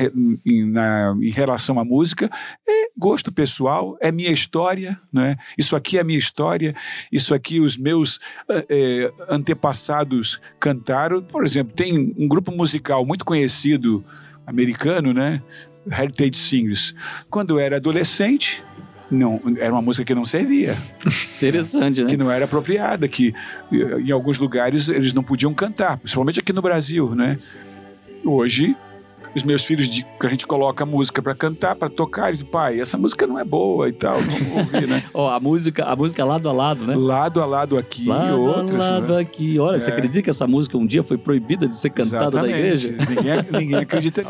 [0.45, 2.31] na- em relação à música
[2.69, 5.37] é gosto pessoal, é minha história, né?
[5.59, 6.75] Isso aqui é minha história,
[7.11, 11.23] isso aqui os meus eh, antepassados cantaram.
[11.23, 14.05] Por exemplo, tem um grupo musical muito conhecido
[14.47, 15.43] americano, né?
[15.87, 16.95] Heritage Singers.
[17.31, 18.63] Quando eu era adolescente,
[19.11, 20.77] não, era uma música que não servia
[21.37, 22.11] Interessante, né?
[22.11, 23.35] que não era apropriada, que
[23.73, 27.39] eh, em alguns lugares eles não podiam cantar, principalmente aqui no Brasil, né?
[28.25, 28.75] Hoje,
[29.35, 32.43] os meus filhos, de, que a gente coloca a música para cantar, para tocar, e
[32.43, 35.03] pai, essa música não é boa e tal, vamos ouvir, né?
[35.15, 36.95] Ó, a música, a música lado a lado, né?
[36.97, 38.85] Lado a lado aqui Lado e outras.
[38.85, 39.21] a lado né?
[39.21, 39.59] aqui.
[39.59, 39.93] Olha, você É.
[39.93, 42.87] acredita que essa música um dia foi proibida de ser cantada na Exatamente.
[42.87, 42.97] igreja?
[43.11, 44.25] Ninguém, ninguém acredita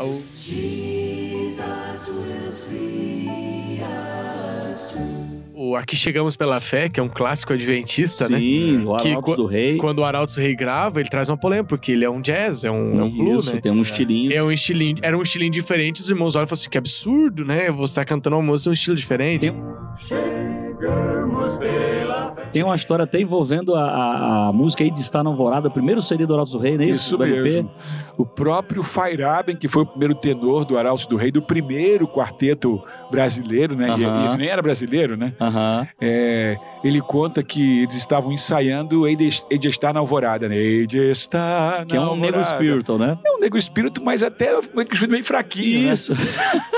[5.67, 8.39] O, o Aqui Chegamos Pela Fé, que é um clássico adventista, né?
[8.39, 9.77] Sim, o Que Arautos do Rei.
[9.77, 12.71] Quando o Arautos Rei grava, ele traz uma polêmica, porque ele é um jazz, é
[12.71, 13.61] um, é um blues, Isso, né?
[13.61, 14.33] tem um estilinho.
[14.33, 17.45] É um estilinho, era um estilinho diferente, os irmãos olham e falam assim, que absurdo,
[17.45, 17.71] né?
[17.71, 19.53] Você tá cantando uma música de um estilo diferente.
[22.51, 25.71] Tem uma história até envolvendo a, a, a música aí de Estar na Alvorada, o
[25.71, 27.01] primeiro CD do Arautos do Rei, não é isso?
[27.01, 27.41] Isso Do LP?
[27.41, 27.71] mesmo.
[28.17, 32.81] O próprio Feiraben, que foi o primeiro tenor do Arautos do Rei, do primeiro quarteto
[33.09, 33.87] brasileiro, né?
[33.97, 34.01] E-.
[34.01, 35.33] E ele nem era brasileiro, né?
[35.99, 40.55] É, ele conta que eles estavam ensaiando Hei de, Hei de Estar na Alvorada, né?
[40.55, 42.55] Hei de Estar na Que é um Negro Alvorada.
[42.55, 43.17] Spiritual, né?
[43.25, 45.93] É um negro espírito, mas até negro espírito bem fraquinho, né?
[45.93, 46.13] Isso.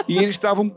[0.08, 0.72] E eles estavam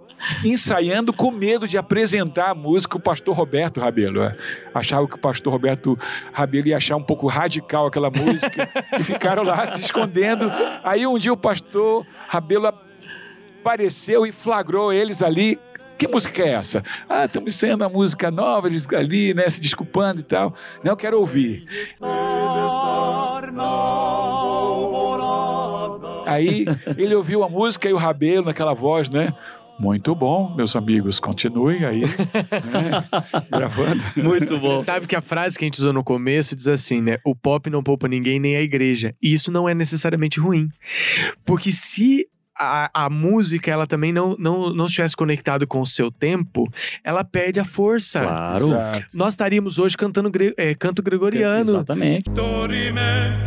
[0.45, 4.23] ensaiando com medo de apresentar a música o pastor Roberto Rabelo.
[4.23, 4.37] é.
[4.75, 5.99] Achavam que o pastor Roberto
[6.33, 10.51] Rabelo ia achar um pouco radical aquela música e ficaram lá se escondendo.
[10.85, 12.73] Aí um dia o pastor Rabelo
[13.63, 15.59] apareceu e flagrou eles ali.
[15.97, 16.83] Que música é essa?
[17.09, 20.53] Ah, estamos ensaiando a música nova, eles ali, né, se desculpando e tal.
[20.83, 21.65] Não, eu quero ouvir.
[26.27, 26.65] Aí
[26.99, 29.33] ele ouviu a música e o Rabelo naquela voz, né?
[29.79, 33.05] Muito bom, meus amigos, continuem aí, né?
[33.51, 34.05] Gravando.
[34.17, 34.79] Muito bom.
[34.79, 37.19] Você sabe que a frase que a gente usou no começo diz assim, né?
[37.25, 39.15] O pop não poupa ninguém, nem a igreja.
[39.23, 40.69] E isso não é necessariamente ruim.
[41.45, 42.27] Porque se
[42.63, 46.71] a, a música, ela também não, não, não estivesse conectado com o seu tempo,
[47.05, 48.21] ela perde a força.
[48.21, 48.67] Claro.
[48.69, 49.07] Exato.
[49.15, 52.23] Nós estaríamos hoje cantando gre- é, canto gregoriano, Exatamente.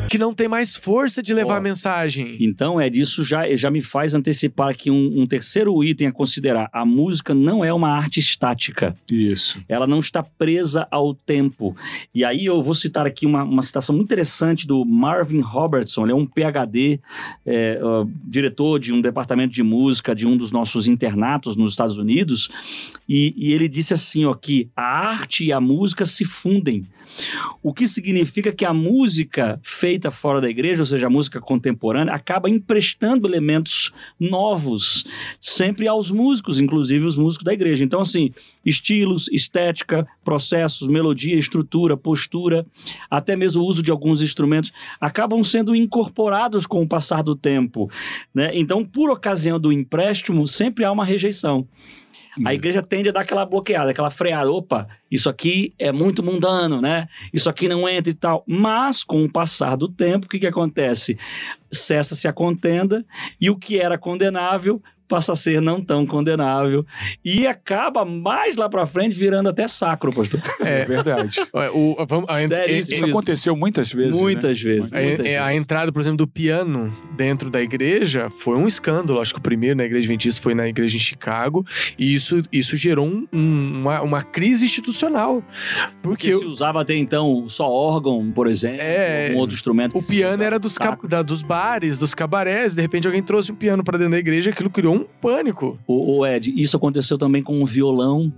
[0.09, 1.57] que não tem mais força de levar Ó.
[1.57, 2.37] a mensagem.
[2.39, 6.69] Então, Ed, isso já, já me faz antecipar aqui um, um terceiro item a considerar.
[6.71, 8.95] A música não é uma arte estática.
[9.11, 9.61] Isso.
[9.67, 11.75] Ela não está presa ao tempo.
[12.13, 16.03] E aí eu vou citar aqui uma, uma citação muito interessante do Marvin Robertson.
[16.03, 16.99] Ele é um PhD,
[17.45, 21.97] é, ó, diretor de um departamento de música de um dos nossos internatos nos Estados
[21.97, 22.49] Unidos.
[23.07, 26.85] E, e ele disse assim, ó, que a arte e a música se fundem.
[27.61, 32.13] O que significa que a música feita fora da igreja, ou seja, a música contemporânea,
[32.13, 35.05] acaba emprestando elementos novos,
[35.39, 37.83] sempre aos músicos, inclusive os músicos da igreja.
[37.83, 38.31] Então, assim,
[38.65, 42.65] estilos, estética, processos, melodia, estrutura, postura,
[43.09, 47.89] até mesmo o uso de alguns instrumentos, acabam sendo incorporados com o passar do tempo.
[48.33, 48.51] Né?
[48.53, 51.67] Então, por ocasião do empréstimo, sempre há uma rejeição.
[52.43, 54.51] A igreja tende a dar aquela bloqueada, aquela freada.
[54.51, 57.07] Opa, isso aqui é muito mundano, né?
[57.31, 58.43] Isso aqui não entra e tal.
[58.47, 61.17] Mas, com o passar do tempo, o que, que acontece?
[61.71, 63.05] Cessa-se a contenda
[63.39, 66.85] e o que era condenável passa a ser não tão condenável
[67.23, 70.41] e acaba mais lá pra frente virando até sacro, pastor.
[70.61, 71.39] É, verdade.
[71.55, 74.15] É, o- vamos- a, Sério, é- isso Isso aconteceu muitas vezes.
[74.15, 74.21] né?
[74.21, 74.91] muitas vezes.
[74.91, 75.61] A, muitas é, a vezes.
[75.61, 79.19] entrada, por exemplo, do piano dentro da igreja foi um escândalo.
[79.21, 81.65] Acho que o primeiro na igreja adventista foi na igreja em Chicago.
[81.97, 85.41] E isso, isso gerou um- um- uma, uma crise institucional.
[86.01, 89.97] Porque, Porque se usava até então só órgão, por exemplo, É, algum outro instrumento.
[89.97, 92.75] o piano era dos, da- dos bares, dos cabarés.
[92.75, 94.49] De repente alguém trouxe um piano pra dentro da igreja.
[94.51, 95.77] Aquilo criou um pânico.
[95.87, 98.31] O, o Ed, isso aconteceu também com o violão.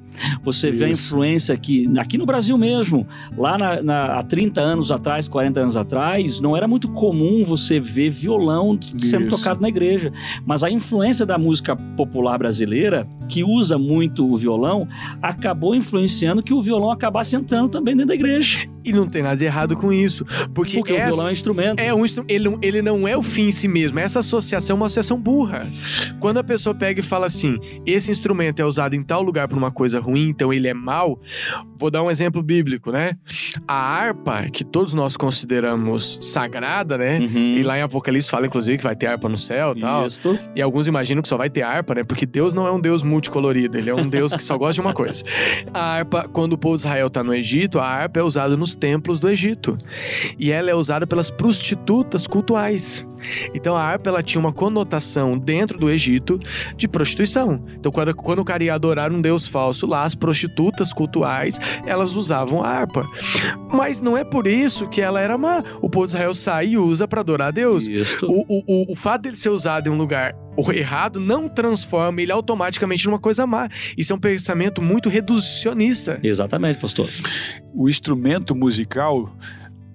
[0.44, 1.08] Você vê a Isso.
[1.08, 3.08] influência aqui, aqui no Brasil mesmo.
[3.38, 7.80] Lá na, na- há 30 anos atrás, 40 anos atrás, não era muito comum você
[7.80, 9.38] ver violão sendo Isso.
[9.38, 10.12] tocado na igreja.
[10.46, 14.88] Mas a influência da música popular brasileira, que usa muito o violão,
[15.22, 18.68] acabou influenciando que o violão acabasse entrando também dentro da igreja.
[18.84, 20.26] E não tem nada de errado com isso.
[20.54, 21.80] Porque, Porque o essa- violão é instrumento.
[21.80, 24.00] É um ele, não- ele não é o fim em si mesmo.
[24.00, 25.70] Essa associação é uma associação burra.
[26.20, 29.58] Quando a pessoa pega e fala assim: esse instrumento é usado em tal lugar para
[29.58, 31.20] uma coisa ruim, então ele é mal.
[31.76, 33.18] Vou dar um exemplo bíblico, né?
[33.68, 37.20] A harpa, que todos nós consideramos sagrada, né?
[37.20, 37.56] Uhum.
[37.58, 40.08] E lá em Apocalipse fala, inclusive, que vai ter harpa no céu e tal.
[40.56, 42.04] E alguns imaginam que só vai ter harpa, né?
[42.04, 44.82] Porque Deus não é um Deus multicolorido, ele é um Deus que só gosta de
[44.82, 45.24] uma coisa.
[45.74, 48.76] A harpa, quando o povo de Israel tá no Egito, a harpa é usada nos
[48.78, 49.78] templos do Egito.
[50.38, 53.06] E ela é usada pelas prostitutas cultuais.
[53.54, 56.40] Então a harpa ela tinha uma conotação dentro do Egito
[56.76, 57.64] de prostituição.
[57.76, 62.16] Então quando, quando o cara ia adorar um deus falso lá, as prostitutas cultuais, elas
[62.16, 63.06] usavam a harpa.
[63.72, 65.64] Mas não é por isso que ela era má.
[65.82, 67.88] O povo de Israel sai e usa para adorar a Deus.
[68.24, 72.20] O, o, o, o fato dele ser usado em um lugar o errado não transforma
[72.20, 73.70] ele automaticamente numa coisa má.
[73.96, 76.20] Isso é um pensamento muito reducionista.
[76.24, 77.10] Exatamente, pastor.
[77.74, 79.32] O instrumento musical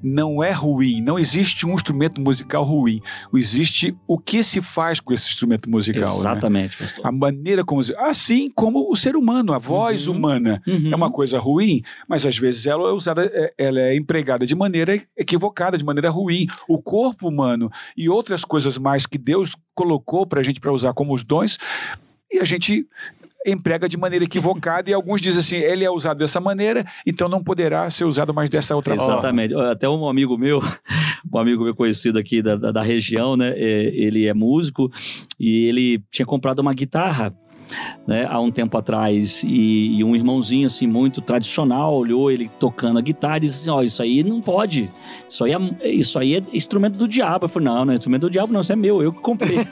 [0.03, 1.01] não é ruim.
[1.01, 3.01] Não existe um instrumento musical ruim.
[3.35, 6.13] Existe o que se faz com esse instrumento musical.
[6.13, 6.19] né?
[6.19, 7.07] Exatamente, pastor.
[7.07, 7.83] A maneira como.
[7.83, 10.17] se- Assim como o ser humano, a voz Uhum.
[10.17, 10.63] humana.
[10.67, 10.91] Uhum.
[10.93, 14.55] É uma coisa ruim, mas às vezes ela é usada, é- ela é empregada de
[14.55, 16.47] maneira equivocada, de maneira ruim.
[16.69, 20.93] O corpo humano e outras coisas mais que Deus colocou para a gente para usar
[20.93, 21.59] como os dons,
[22.31, 22.87] e a gente
[23.47, 27.43] emprega de maneira equivocada e alguns dizem assim, ele é usado dessa maneira, então não
[27.43, 29.13] poderá ser usado mais dessa outra forma.
[29.13, 29.55] Exatamente.
[29.55, 30.61] Até um amigo meu,
[31.33, 33.53] um amigo meu conhecido aqui da, da, da região, né?
[33.57, 34.91] é, ele é músico
[35.39, 37.35] e ele tinha comprado uma guitarra.
[38.07, 42.99] Né, há um tempo atrás e, e um irmãozinho assim muito tradicional olhou ele tocando
[42.99, 44.91] a guitarra e disse assim, ó, isso aí não pode
[45.29, 48.23] isso aí é, isso aí é instrumento do diabo eu falei, não, não é instrumento
[48.23, 49.57] do diabo não, isso é meu, eu que comprei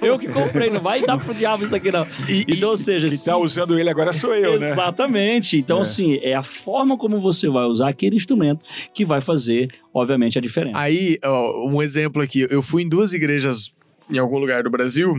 [0.00, 2.06] eu que comprei, não vai dar pro diabo isso aqui não
[2.48, 4.70] então, ou seja, Quem se- tá usando ele agora sou eu, né?
[4.72, 5.58] Exatamente.
[5.58, 5.80] Então, É.
[5.80, 10.40] assim, é a forma como você vai usar aquele instrumento que vai fazer, obviamente, a
[10.40, 10.78] diferença.
[10.78, 12.46] Aí, ó, um exemplo aqui.
[12.50, 13.74] Eu fui em duas igrejas
[14.10, 15.14] em algum lugar do Brasil,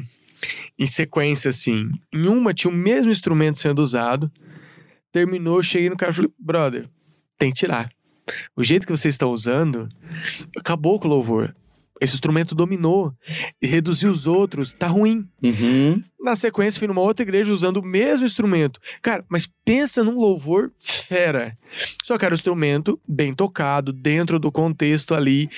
[0.77, 1.89] em sequência, assim.
[2.13, 4.31] Em uma tinha o mesmo instrumento sendo usado.
[5.11, 6.89] Terminou, cheguei no cara e falei, brother,
[7.37, 7.89] tem que tirar.
[8.55, 9.87] O jeito que vocês estão usando,
[10.57, 11.55] acabou com o louvor.
[11.99, 13.11] Esse instrumento dominou
[13.61, 15.27] e reduziu os outros, tá ruim.
[15.43, 16.03] Uhum.
[16.19, 18.79] Na sequência, fui numa outra igreja usando o mesmo instrumento.
[19.01, 21.55] Cara, mas pensa num louvor fera.
[22.03, 25.49] Só que era um instrumento bem tocado, dentro do contexto ali.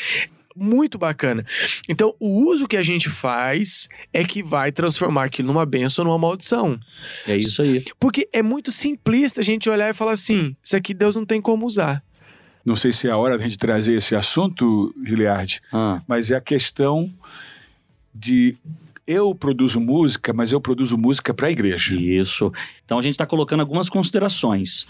[0.60, 1.46] Muito bacana.
[1.88, 6.12] Então, o uso que a gente faz é que vai transformar aquilo numa bênção ou
[6.12, 6.80] numa maldição.
[7.26, 7.86] É isso aí.
[8.00, 11.42] Porque é muito simplista a gente olhar e falar assim: isso aqui Deus não tem
[11.42, 12.04] como usar.
[12.66, 16.36] Não sei se é a hora da gente trazer esse assunto, Giliard, Ah, mas é
[16.36, 17.10] a questão
[18.14, 18.56] de
[19.08, 21.96] eu produzo música, mas eu produzo música para a igreja.
[21.96, 22.52] isso.
[22.86, 24.86] Então, a gente está colocando algumas considerações.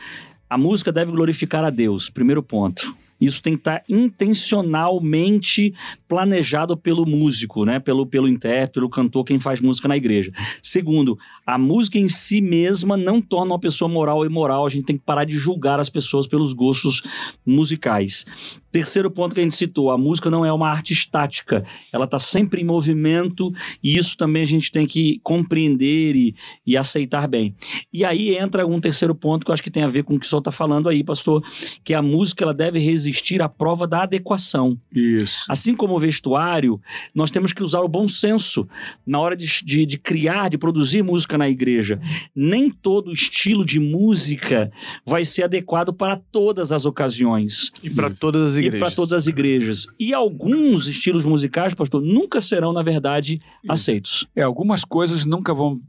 [0.50, 2.94] A música deve glorificar a Deus, primeiro ponto.
[3.20, 5.74] Isso tem que estar intencionalmente
[6.08, 7.80] planejado pelo músico, né?
[7.80, 10.32] Pelo, pelo intérprete, pelo cantor, quem faz música na igreja.
[10.62, 11.18] Segundo,
[11.54, 14.66] a música em si mesma não torna uma pessoa moral ou imoral.
[14.66, 17.02] A gente tem que parar de julgar as pessoas pelos gostos
[17.46, 18.26] musicais.
[18.72, 21.66] Terceiro ponto que a gente citou, a música não é uma arte estática.
[21.92, 23.52] Ela está sempre em movimento
[23.84, 26.36] e isso também a gente tem que compreender e,
[26.68, 27.56] e aceitar bem.
[27.92, 30.20] E aí entra um terceiro ponto que eu acho que tem a ver com o
[30.20, 31.44] que o senhor está falando aí, pastor,
[31.84, 34.78] que a música ela deve resistir à prova da adequação.
[34.94, 35.46] Isso.
[35.50, 36.80] Assim como o vestuário,
[37.14, 38.68] nós temos que usar o bom senso
[39.04, 42.00] na hora de, de, de criar, de produzir música na igreja.
[42.36, 44.72] Nem todo estilo de música
[45.06, 48.80] vai ser adequado para todas as ocasiões E para todas as e igrejas.
[48.80, 49.88] para todas as igrejas.
[50.00, 54.28] E alguns estilos musicais, pastor, nunca serão, na verdade, aceitos.
[54.36, 55.80] É, algumas coisas nunca vão.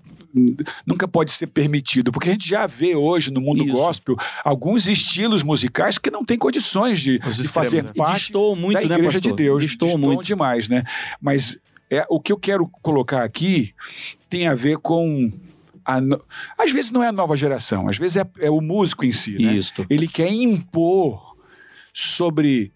[0.87, 3.73] Nunca pode ser permitido, porque a gente já vê hoje no mundo Isso.
[3.73, 7.91] gospel alguns estilos musicais que não têm condições de, de fazer né?
[7.93, 9.21] E parte muito, da né, igreja pastor?
[9.21, 9.65] de Deus.
[9.65, 10.25] Destoam muito.
[10.25, 10.85] demais, né?
[11.21, 11.59] Mas
[11.91, 13.75] é, o que eu quero colocar aqui
[14.29, 15.31] tem a ver com.
[15.85, 16.23] A no-
[16.57, 19.33] Às vezes não é a nova geração, às vezes é, é o músico em si,
[19.33, 19.55] né?
[19.55, 19.85] Isto.
[19.91, 21.35] Ele quer impor
[21.93, 22.73] sobre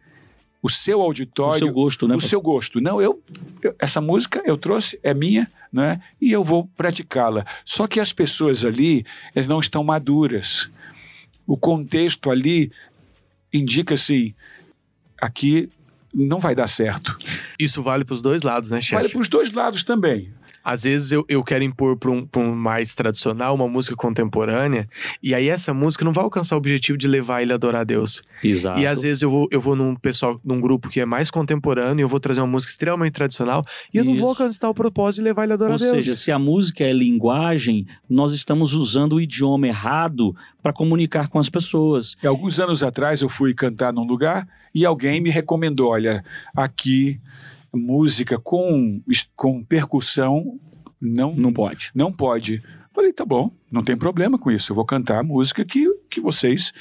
[0.63, 2.17] o seu O auditório seu gosto, né?
[2.17, 2.81] o seu gosto.
[2.81, 3.23] Não, eu,
[3.63, 6.01] eu- essa música eu trouxe, é minha, né?
[6.21, 7.45] E eu vou praticá-la.
[7.65, 10.71] Só que as pessoas ali, elas não estão maduras.
[11.47, 12.73] O contexto ali
[13.53, 14.35] indica assim,
[15.21, 15.69] aqui
[16.15, 17.17] não vai dar certo.
[17.59, 18.95] Isso vale para os dois lados, né, chefe?
[19.03, 20.33] Vale para os dois lados também.
[20.65, 24.89] Às vezes eu, eu quero impor para um, pra um mais tradicional, uma música contemporânea,
[25.23, 27.85] e aí essa música não vai alcançar o objetivo de levar ele a adorar a
[27.85, 28.23] Deus.
[28.43, 28.81] Exato.
[28.81, 32.03] E às vezes eu vou, eu vou num pessoal, num grupo que é mais contemporâneo,
[32.03, 34.43] e eu vou trazer uma música extremamente tradicional, e eu não vou Isso.
[34.43, 36.05] alcançar o propósito de levar ele a adorar Ou a Deus.
[36.05, 41.39] seja, se a música é linguagem, nós estamos usando o idioma errado para comunicar com
[41.39, 42.17] as pessoas.
[42.23, 46.25] E alguns anos atrás eu fui cantar num lugar e alguém me recomendou, olha,
[46.57, 47.21] aqui
[47.75, 49.01] música com,
[49.37, 50.59] com percussão
[51.01, 51.91] não, Não pode.
[51.95, 52.63] não pode.
[52.93, 54.71] Falei, tá bom, não tem problema com isso.
[54.73, 56.73] Eu vou cantar a música que, que vocês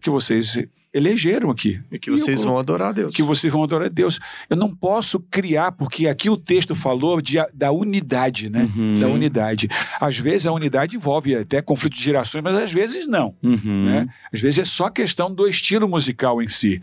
[0.00, 1.78] que vocês elegeram aqui.
[1.92, 3.14] E que vocês E eu- vão adorar a Deus.
[3.14, 4.18] que vocês vão adorar a Deus.
[4.48, 8.64] Eu não posso criar, porque aqui o texto falou de, da unidade, né?
[8.74, 8.92] Uhum.
[8.98, 9.68] Da unidade.
[10.00, 13.36] Às vezes a unidade envolve até conflito de gerações, mas às vezes não.
[13.42, 13.84] Uhum.
[13.84, 14.08] Né?
[14.32, 16.80] Às vezes é só questão do estilo musical em si.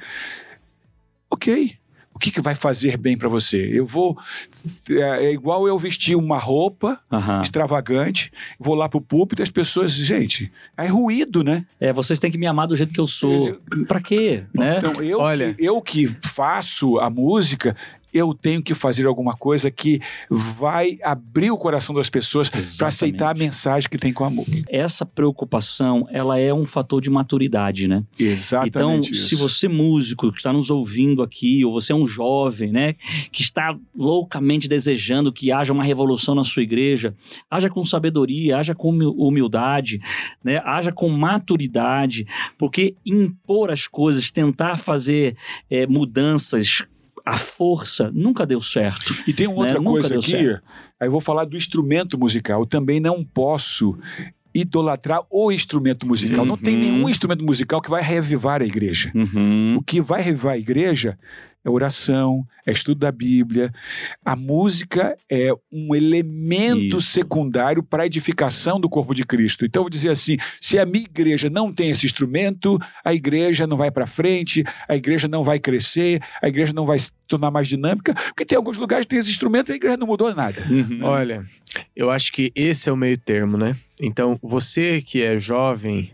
[1.29, 1.75] Ok.
[2.15, 3.57] O que, que vai fazer bem para você?
[3.73, 4.17] Eu vou.
[4.89, 7.41] É, é igual eu vestir uma roupa Aham.
[7.41, 9.91] extravagante, vou lá pro púlpito e as pessoas.
[9.91, 11.65] Gente, é ruído, né?
[11.79, 13.59] É, vocês têm que me amar do jeito que eu sou.
[13.85, 14.43] Pra quê?
[14.53, 14.77] Né?
[14.77, 17.75] Então, eu, Olha- que, eu que faço a música,
[18.15, 19.99] eu tenho que fazer alguma coisa que
[20.29, 24.45] vai abrir o coração das pessoas para aceitar a mensagem que tem com amor.
[24.69, 28.05] Essa preocupação, ela é um fator de maturidade, né?
[28.17, 29.27] Exatamente Então, isso.
[29.27, 32.93] se você músico que está nos ouvindo aqui, ou você é um jovem, né,
[33.33, 37.13] que está loucamente desejando que haja uma revolução na sua igreja,
[37.51, 39.99] haja com sabedoria, haja com humil- humildade,
[40.41, 42.25] né, haja com maturidade,
[42.57, 45.35] porque impor as coisas, tentar fazer
[45.69, 46.83] eh, mudanças
[47.25, 49.15] a força, nunca deu certo.
[49.27, 49.85] E tem uma outra Né?
[49.85, 50.63] Coisa aqui, certo.
[50.99, 52.61] aí eu vou falar do instrumento musical.
[52.61, 53.97] Eu também não posso
[54.53, 56.45] idolatrar o instrumento musical.
[56.45, 56.81] Não tem Uhum.
[56.81, 59.11] nenhum instrumento musical que vai revivar a igreja.
[59.13, 59.77] Uhum.
[59.77, 61.17] O que vai revivar a igreja
[61.65, 63.73] é oração, é estudo da Bíblia.
[64.23, 67.11] A música é um elemento Isso.
[67.11, 69.65] secundário para a edificação do corpo de Cristo.
[69.65, 73.65] Então, eu vou dizer assim: se a minha igreja não tem esse instrumento, a igreja
[73.65, 77.49] não vai para frente, a igreja não vai crescer, a igreja não vai se tornar
[77.49, 80.33] mais dinâmica, porque tem alguns lugares que tem esse instrumento e a igreja não mudou
[80.35, 80.61] nada.
[80.69, 80.99] Uhum.
[81.01, 81.43] Olha,
[81.95, 83.73] eu acho que esse é o meio termo, né?
[83.99, 86.11] Então, você que é jovem,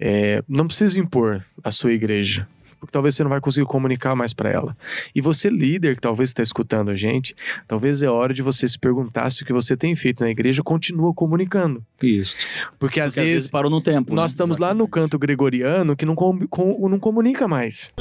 [0.00, 2.48] é, não precisa impor a sua igreja.
[2.80, 4.76] Porque talvez você não vai conseguir comunicar mais para ela.
[5.14, 7.34] E você, líder, que talvez está escutando a gente,
[7.66, 10.62] talvez é hora de você se perguntar se o que você tem feito na igreja
[10.62, 11.82] continua comunicando.
[12.02, 12.36] Isso.
[12.78, 14.14] Porque às Porque às vezes vezes parou no tempo.
[14.14, 14.34] nós né?
[14.34, 17.92] estamos lá no canto gregoriano que não, com- com- não comunica mais.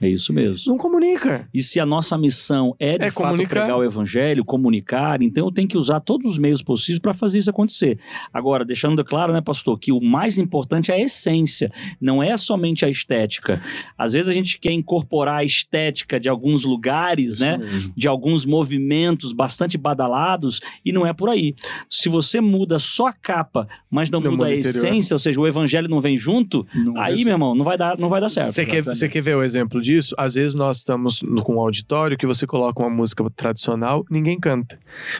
[0.00, 0.72] É isso mesmo.
[0.72, 1.46] Não comunica.
[1.52, 3.48] E se a nossa missão é de É fato comunicar.
[3.60, 7.38] pregar o evangelho, comunicar, então eu tenho que usar todos os meios possíveis para fazer
[7.38, 7.98] isso acontecer.
[8.32, 11.70] Agora, deixando claro, né, pastor, que o mais importante é a essência,
[12.00, 13.60] não é somente a estética.
[13.98, 17.58] Às vezes a gente quer incorporar a estética de alguns lugares, né?
[17.94, 21.54] de alguns movimentos bastante badalados e não é por aí.
[21.88, 24.84] Se você muda só a capa, mas não muda a interior.
[24.86, 27.98] essência, ou seja, o evangelho não vem junto, Não aí, meu irmão, não vai dar,
[27.98, 28.52] não vai dar certo.
[28.52, 30.14] Você quer, quer ver o exemplo disso?
[30.18, 34.38] Às vezes nós estamos no- com um auditório que você coloca uma música tradicional, ninguém
[34.38, 34.78] canta.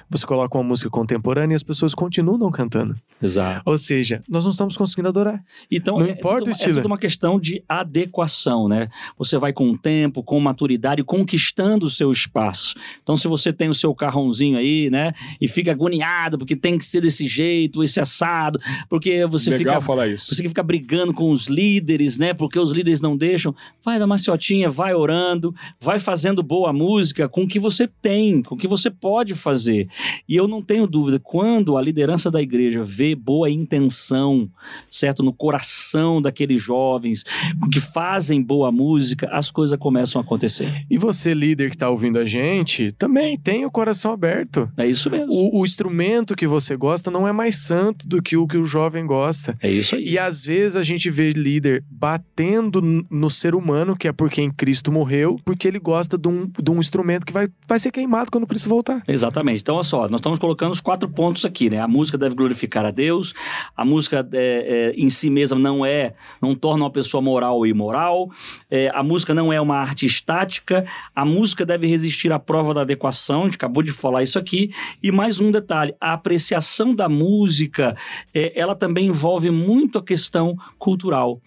[0.09, 2.95] Você coloca uma música contemporânea e as pessoas continuam não cantando.
[3.23, 3.63] Exato.
[3.67, 5.43] Ou seja, nós não estamos conseguindo adorar.
[5.71, 6.71] Então, Não é, importa tudo, o estilo.
[6.73, 8.89] é tudo uma questão de adequação, né?
[9.19, 12.75] Você vai com o tempo, com maturidade, conquistando o seu espaço.
[13.03, 15.13] Então, se você tem o seu carrãozinho aí, né?
[15.41, 18.59] E fica agoniado porque tem que ser desse jeito, esse assado,
[18.89, 20.33] porque você Legal fica falar isso.
[20.35, 22.33] você que fica brigando com os líderes, né?
[22.33, 23.55] Porque os líderes não deixam.
[23.85, 28.55] Vai dar maciotinha, vai orando, vai fazendo boa música com o que você tem, com
[28.55, 29.89] o que você pode fazer.
[30.29, 34.51] E eu não tenho dúvida, quando a liderança da igreja vê boa intenção,
[34.91, 35.23] certo?
[35.23, 37.25] No coração daqueles jovens
[37.73, 40.85] que fazem boa música, as coisas começam a acontecer.
[40.91, 44.71] E você, líder que está ouvindo a gente, também tem o coração aberto.
[44.77, 45.33] É isso mesmo.
[45.33, 48.67] O, o instrumento que você gosta não é mais santo do que o que o
[48.67, 49.55] jovem gosta.
[49.63, 50.11] É isso aí.
[50.11, 52.81] E às vezes a gente vê líder batendo
[53.11, 56.71] no ser humano, que é por quem Cristo morreu, porque ele gosta de um, de
[56.71, 59.03] um instrumento que vai, vai ser queimado quando Cristo voltar.
[59.07, 59.63] Exatamente.
[59.63, 61.81] Então, olha só, nós estamos colocando os quatro pontos aqui, né?
[61.81, 63.35] A música deve glorificar a Deus,
[63.77, 67.67] a música é, é, em si mesma não é, não torna uma pessoa moral ou
[67.67, 68.31] imoral,
[68.71, 72.83] é, a música não é uma arte estática, a música deve resistir à prova da
[72.83, 74.73] adequação, a gente acabou de falar isso aqui,
[75.03, 77.97] e mais um detalhe, a apreciação da música,
[78.35, 81.41] é, ela também envolve muito a questão cultural,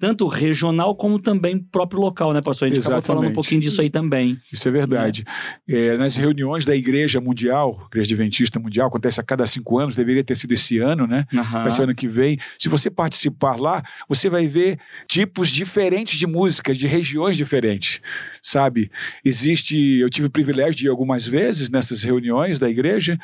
[0.00, 2.66] tanto regional como também próprio local, né, pastor?
[2.66, 3.34] A gente acabou falando um Exatamente.
[3.34, 4.40] pouquinho disso aí também.
[4.50, 5.24] Isso é verdade.
[5.68, 10.24] É, nas reuniões da Igreja Mundial, Igreja Adventista Mundial, acontece a cada cinco anos, deveria
[10.24, 11.26] ter sido esse ano, né?
[11.52, 12.38] Vai ser ano que vem.
[12.58, 18.00] Se você participar lá, você vai ver tipos diferentes de músicas, de regiões diferentes,
[18.42, 18.90] sabe?
[19.22, 23.18] Existe, eu tive o privilégio de ir algumas vezes nessas reuniões da igreja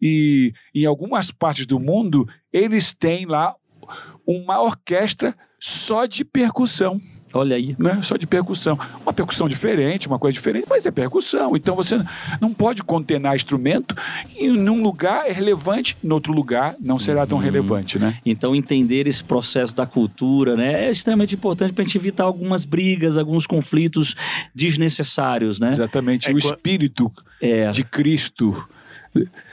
[0.00, 3.54] e em algumas partes do mundo eles têm lá
[4.26, 7.00] uma orquestra só de percussão
[7.32, 7.76] Olha aí.
[7.78, 8.00] né?
[8.02, 8.78] Só de percussão.
[9.02, 11.54] Uma percussão diferente, uma coisa diferente, mas é percussão.
[11.56, 12.00] Então você
[12.40, 13.94] não pode contenar instrumento
[14.36, 18.18] e num lugar é relevante, em outro lugar não será tão relevante, né?
[18.24, 22.64] Então, entender esse processo da cultura né, é extremamente importante para a gente evitar algumas
[22.64, 24.14] brigas, alguns conflitos
[24.54, 25.72] desnecessários, né?
[25.72, 26.30] Exatamente.
[26.30, 28.66] É o espírito É, de Cristo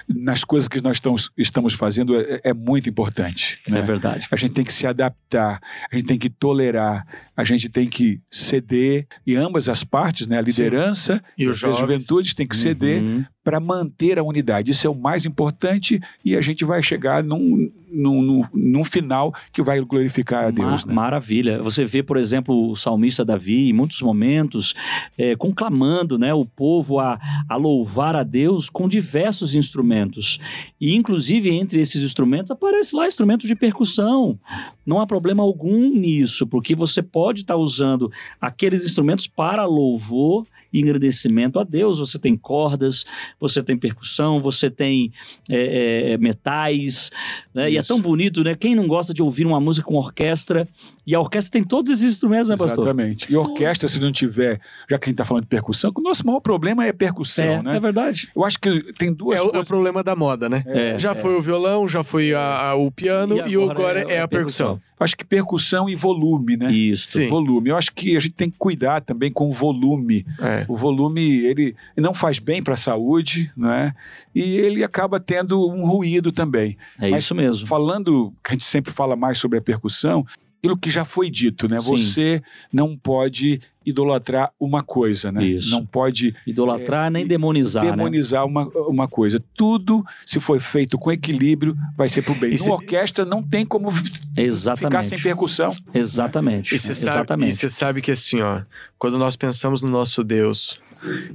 [0.07, 3.59] nas coisas que nós estamos, estamos fazendo é, é muito importante.
[3.67, 3.81] é né?
[3.81, 4.27] verdade.
[4.31, 5.59] A gente tem que se adaptar,
[5.91, 10.37] a gente tem que tolerar, a gente tem que ceder, e ambas as partes, né?
[10.37, 11.79] A liderança E e os a jovens.
[11.79, 13.25] juventude tem que ceder Uhum.
[13.43, 14.71] para manter a unidade.
[14.71, 19.33] Isso é o mais importante e a gente vai chegar num, num, num, num final
[19.53, 20.83] que vai glorificar a Deus.
[20.85, 20.93] Né?
[20.93, 21.61] Maravilha.
[21.61, 24.73] Você vê, por exemplo, o salmista Davi, em muitos momentos,
[25.17, 30.39] é, conclamando né, o povo a, a louvar a Deus com diversos instrumentos.
[30.81, 34.39] E, inclusive, entre esses instrumentos, aparece lá instrumentos de percussão.
[34.85, 40.81] Não há problema algum nisso, porque você pode estar usando aqueles instrumentos para louvor e
[40.81, 41.99] engrandecimento a Deus.
[41.99, 43.05] Você tem cordas,
[43.39, 45.11] você tem percussão, você tem
[45.49, 47.11] é, é, metais,
[47.53, 47.71] né?
[47.71, 48.55] E é tão bonito, né?
[48.55, 50.67] Quem não gosta de ouvir uma música com orquestra?
[51.07, 52.79] E a orquestra tem todos esses instrumentos, né, pastor?
[52.85, 53.31] Exatamente.
[53.31, 56.03] E orquestra, se não tiver, já que a gente está falando de percussão, que o
[56.03, 57.77] nosso maior problema é percussão, É, né?
[57.77, 58.29] é verdade.
[58.35, 59.67] Eu acho que tem duas É o, é o coisas.
[59.67, 60.63] problema da moda, né?
[60.65, 64.27] É, já foi o violão, já foi a- a- o piano e, agora, é, a
[64.27, 64.81] percussão.
[64.99, 66.71] Eu acho que percussão e volume, né?
[66.71, 67.09] Isso.
[67.19, 67.27] Sim.
[67.27, 67.69] Volume.
[67.69, 70.61] Eu acho que a gente tem que cuidar também com o volume É.
[70.61, 70.65] É.
[70.69, 73.93] O volume, ele não faz bem para a saúde, né?
[74.33, 76.77] E ele acaba tendo um ruído também.
[76.99, 77.67] É Mas isso mesmo.
[77.67, 80.25] Falando, que a gente sempre fala mais sobre a percussão,
[80.65, 81.79] aquilo que já foi dito, né?
[81.79, 81.87] Sim.
[81.97, 82.43] Você
[82.73, 85.45] não pode idolatrar uma coisa, né?
[85.45, 85.69] Isso.
[85.69, 87.91] Não pode Idolatrar nem demonizar, né?
[87.91, 89.39] demonizar uma, uma coisa.
[89.55, 92.49] Tudo, se for feito com equilíbrio, vai ser pro bem.
[92.51, 93.89] E Numa se- orquestra não tem como
[94.35, 94.85] Exatamente.
[94.91, 95.69] ficar sem percussão.
[95.93, 96.73] Exatamente.
[96.73, 97.49] E você sabe, Exatamente.
[97.53, 98.61] e você sabe que assim, ó,
[98.97, 100.81] quando nós pensamos no nosso Deus,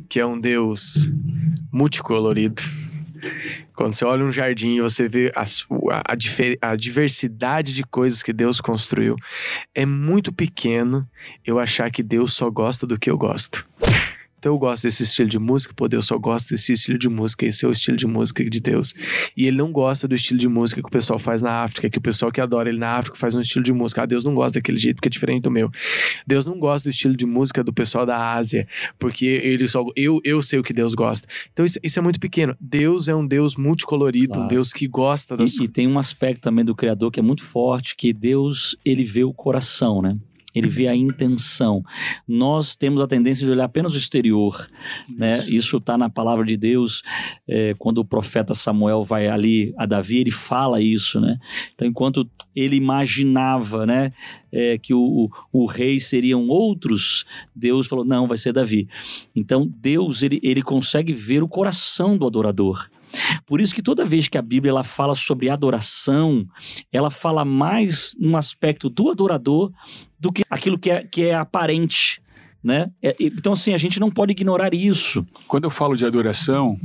[0.08, 1.08] que é um Deus
[1.72, 2.60] multicolorido,
[3.74, 6.02] quando você olha um jardim e você vê a, su- a,
[6.62, 9.16] a diversidade de coisas que Deus construiu,
[9.74, 11.08] é muito pequeno
[11.44, 13.66] eu achar que Deus só gosta do que eu gosto.
[14.40, 17.44] Então eu gosto desse estilo de música, pô, Deus só gosta desse estilo de música,
[17.44, 18.94] esse é o estilo de música de Deus.
[19.36, 21.98] E ele não gosta do estilo de música que o pessoal faz na África, que
[21.98, 24.02] o pessoal que adora ele na África faz um estilo de música.
[24.02, 25.70] Ah, Deus não gosta daquele jeito porque é diferente do meu.
[26.26, 28.66] Deus não gosta do estilo de música do pessoal da Ásia,
[28.98, 31.28] porque ele só eu, eu sei o que Deus gosta.
[31.52, 32.56] Então isso, isso é muito pequeno.
[32.58, 34.48] Deus é um Deus multicolorido, um Claro.
[34.48, 37.42] Deus que gosta das E, e tem um aspecto também do Criador que é muito
[37.42, 40.16] forte, que Deus, ele vê o coração, né?
[40.54, 41.82] Ele vê a intenção.
[42.26, 44.68] Nós temos a tendência de olhar apenas o exterior,
[45.08, 45.44] né?
[45.48, 47.02] Isso está na palavra de Deus.
[47.48, 51.38] é, quando o profeta Samuel vai ali a Davi, ele fala isso, né?
[51.74, 54.12] Então, enquanto ele imaginava, né,
[54.52, 57.24] é, que o, o, o rei seriam outros,
[57.54, 58.88] Deus falou não, vai ser Davi.
[59.34, 62.88] Então, Deus ele, ele consegue ver o coração do adorador.
[63.46, 66.46] Por isso que toda vez que a Bíblia ela fala sobre adoração,
[66.92, 69.72] ela fala mais num aspecto do adorador
[70.18, 72.22] do que aquilo que é, que é aparente.
[72.62, 72.90] Né?
[73.02, 75.26] É, então, assim, a gente não pode ignorar isso.
[75.48, 76.78] Quando eu falo de adoração,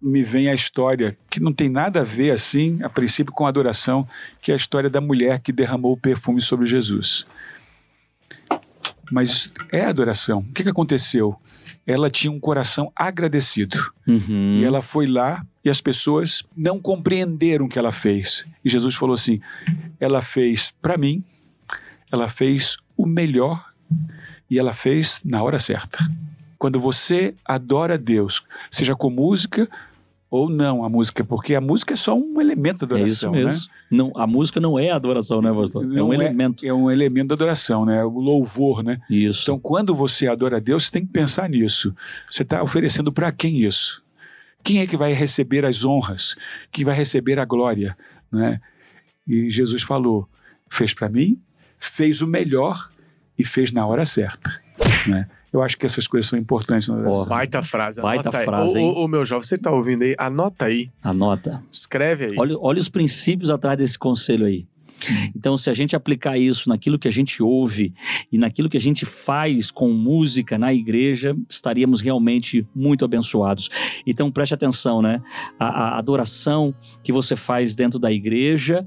[0.00, 4.06] me vem a história que não tem nada a ver assim, a princípio, com adoração,
[4.40, 7.26] que é a história da mulher que derramou o perfume sobre Jesus.
[9.12, 10.38] Mas é adoração.
[10.38, 11.36] O que, que aconteceu?
[11.86, 13.78] Ela tinha um coração agradecido.
[14.08, 14.58] Uhum.
[14.58, 18.46] E ela foi lá e as pessoas não compreenderam o que ela fez.
[18.64, 19.38] E Jesus falou assim:
[20.00, 21.22] ela fez para mim,
[22.10, 23.72] ela fez o melhor
[24.50, 25.98] e ela fez na hora certa.
[26.58, 29.68] Quando você adora a Deus, seja com música
[30.32, 33.50] ou não a música, porque a música é só um elemento da É isso adoração,
[33.50, 33.68] mesmo.
[33.90, 35.84] Não, a música não é adoração, né, pastor?
[35.84, 36.00] né?
[36.00, 36.66] é um Não elemento.
[36.66, 38.02] É um elemento da adoração, né?
[38.02, 38.98] O louvor, né?
[39.10, 39.42] Isso.
[39.42, 41.94] Então, quando você adora a Deus, você tem que pensar nisso.
[42.30, 44.02] Você está oferecendo para quem isso?
[44.64, 46.34] Quem é que vai receber as honras?
[46.70, 47.94] Quem vai receber a glória?
[48.32, 48.58] Né?
[49.28, 50.26] E Jesus falou:
[50.66, 51.38] fez para mim,
[51.78, 52.88] fez o melhor
[53.38, 54.50] e fez na hora certa.
[55.06, 55.28] Né?
[55.52, 56.96] Eu acho que essas coisas são importantes na.
[57.26, 58.00] Baita frase.
[58.00, 58.44] Baita anota aí.
[58.44, 58.94] frase, Ô, hein?
[58.96, 60.90] ô, ô, meu jovem, você que tá ouvindo aí, anota aí.
[61.02, 61.62] Anota.
[61.70, 62.34] Escreve aí.
[62.38, 64.66] Olha, olha os princípios atrás desse conselho aí.
[65.34, 67.92] Então, se a gente aplicar isso naquilo que a gente ouve
[68.30, 73.68] e naquilo que a gente faz com música na igreja, estaríamos realmente muito abençoados.
[74.06, 75.20] Então, preste atenção, né?
[75.58, 78.86] A, a adoração que você faz dentro da igreja,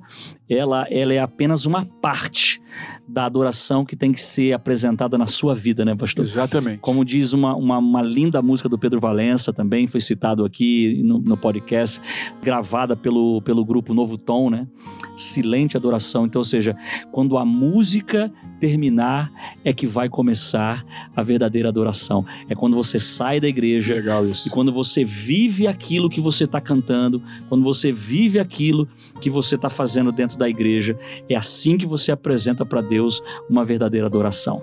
[0.49, 2.61] ela, ela é apenas uma parte
[3.07, 6.23] da adoração que tem que ser apresentada na sua vida, né, pastor?
[6.25, 6.79] Exatamente.
[6.79, 11.19] Como diz uma, uma, uma linda música do Pedro Valença, também foi citado aqui no,
[11.19, 12.01] no podcast,
[12.41, 14.67] gravada pelo, pelo grupo Novo Tom, né?
[15.15, 16.25] Silente adoração.
[16.25, 16.75] Então, ou seja,
[17.11, 19.31] quando a música terminar,
[19.63, 20.83] é que vai começar
[21.15, 22.25] a verdadeira adoração.
[22.49, 24.47] É quando você sai da igreja Legal isso.
[24.47, 28.87] e quando você vive aquilo que você está cantando, quando você vive aquilo
[29.21, 30.97] que você está fazendo dentro da igreja,
[31.29, 34.61] é assim que você apresenta para Deus uma verdadeira adoração.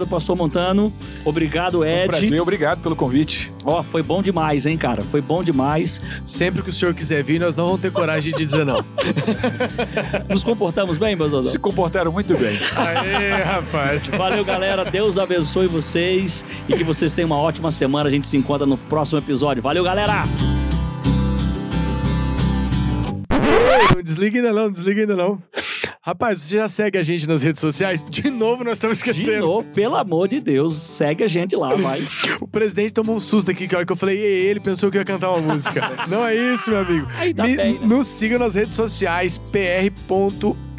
[0.00, 0.92] Obrigado, pastor Montano.
[1.24, 2.08] Obrigado, Um Ed.
[2.08, 3.52] prazer, obrigado pelo convite.
[3.64, 5.02] Ó, foi bom demais, hein, cara?
[5.02, 6.00] Foi bom demais.
[6.24, 8.84] Sempre que o senhor quiser vir, nós não vamos ter coragem de dizer não.
[10.28, 11.52] Nos comportamos bem, meus amigos?
[11.52, 12.56] Se comportaram muito bem.
[12.76, 14.08] Aê, rapaz.
[14.08, 14.84] Valeu, galera.
[14.84, 18.08] Deus abençoe vocês e que vocês tenham uma ótima semana.
[18.08, 19.62] A gente se encontra no próximo episódio.
[19.62, 20.24] Valeu, galera!
[23.94, 25.42] Não desliga ainda não, desliga ainda não.
[26.02, 28.02] Rapaz, você já segue a gente nas redes sociais?
[28.02, 29.44] De novo, nós estamos De esquecendo.
[29.46, 32.02] novo, pelo amor de Deus, segue a gente lá, vai.
[32.40, 34.90] O presidente tomou um susto aqui, que a hora que eu falei, ei, ele pensou
[34.90, 35.92] que eu ia cantar uma música.
[36.08, 37.06] não é isso, meu amigo.
[37.18, 37.86] Ainda Me- bem, né?
[37.86, 39.92] Nos siga nas redes sociais, pr.ed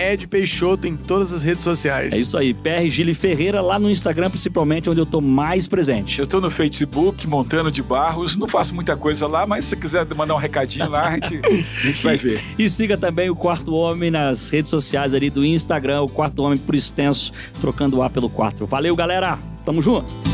[0.02, 2.14] Ed Peixoto em todas as redes sociais.
[2.14, 6.20] É isso aí, PR Gili Ferreira lá no Instagram, principalmente, onde eu tô mais presente.
[6.20, 8.36] Eu tô no Facebook, montando de barros.
[8.36, 11.40] Não faço muita coisa lá, mas se você quiser mandar um recadinho lá, a gente,
[11.46, 12.42] a gente vai ver.
[12.58, 16.58] E siga também o Quarto Homem nas redes sociais ali do Instagram, o Quarto Homem
[16.58, 18.66] por extenso, trocando o A pelo 4.
[18.66, 19.38] Valeu, galera!
[19.66, 20.31] Tamo junto!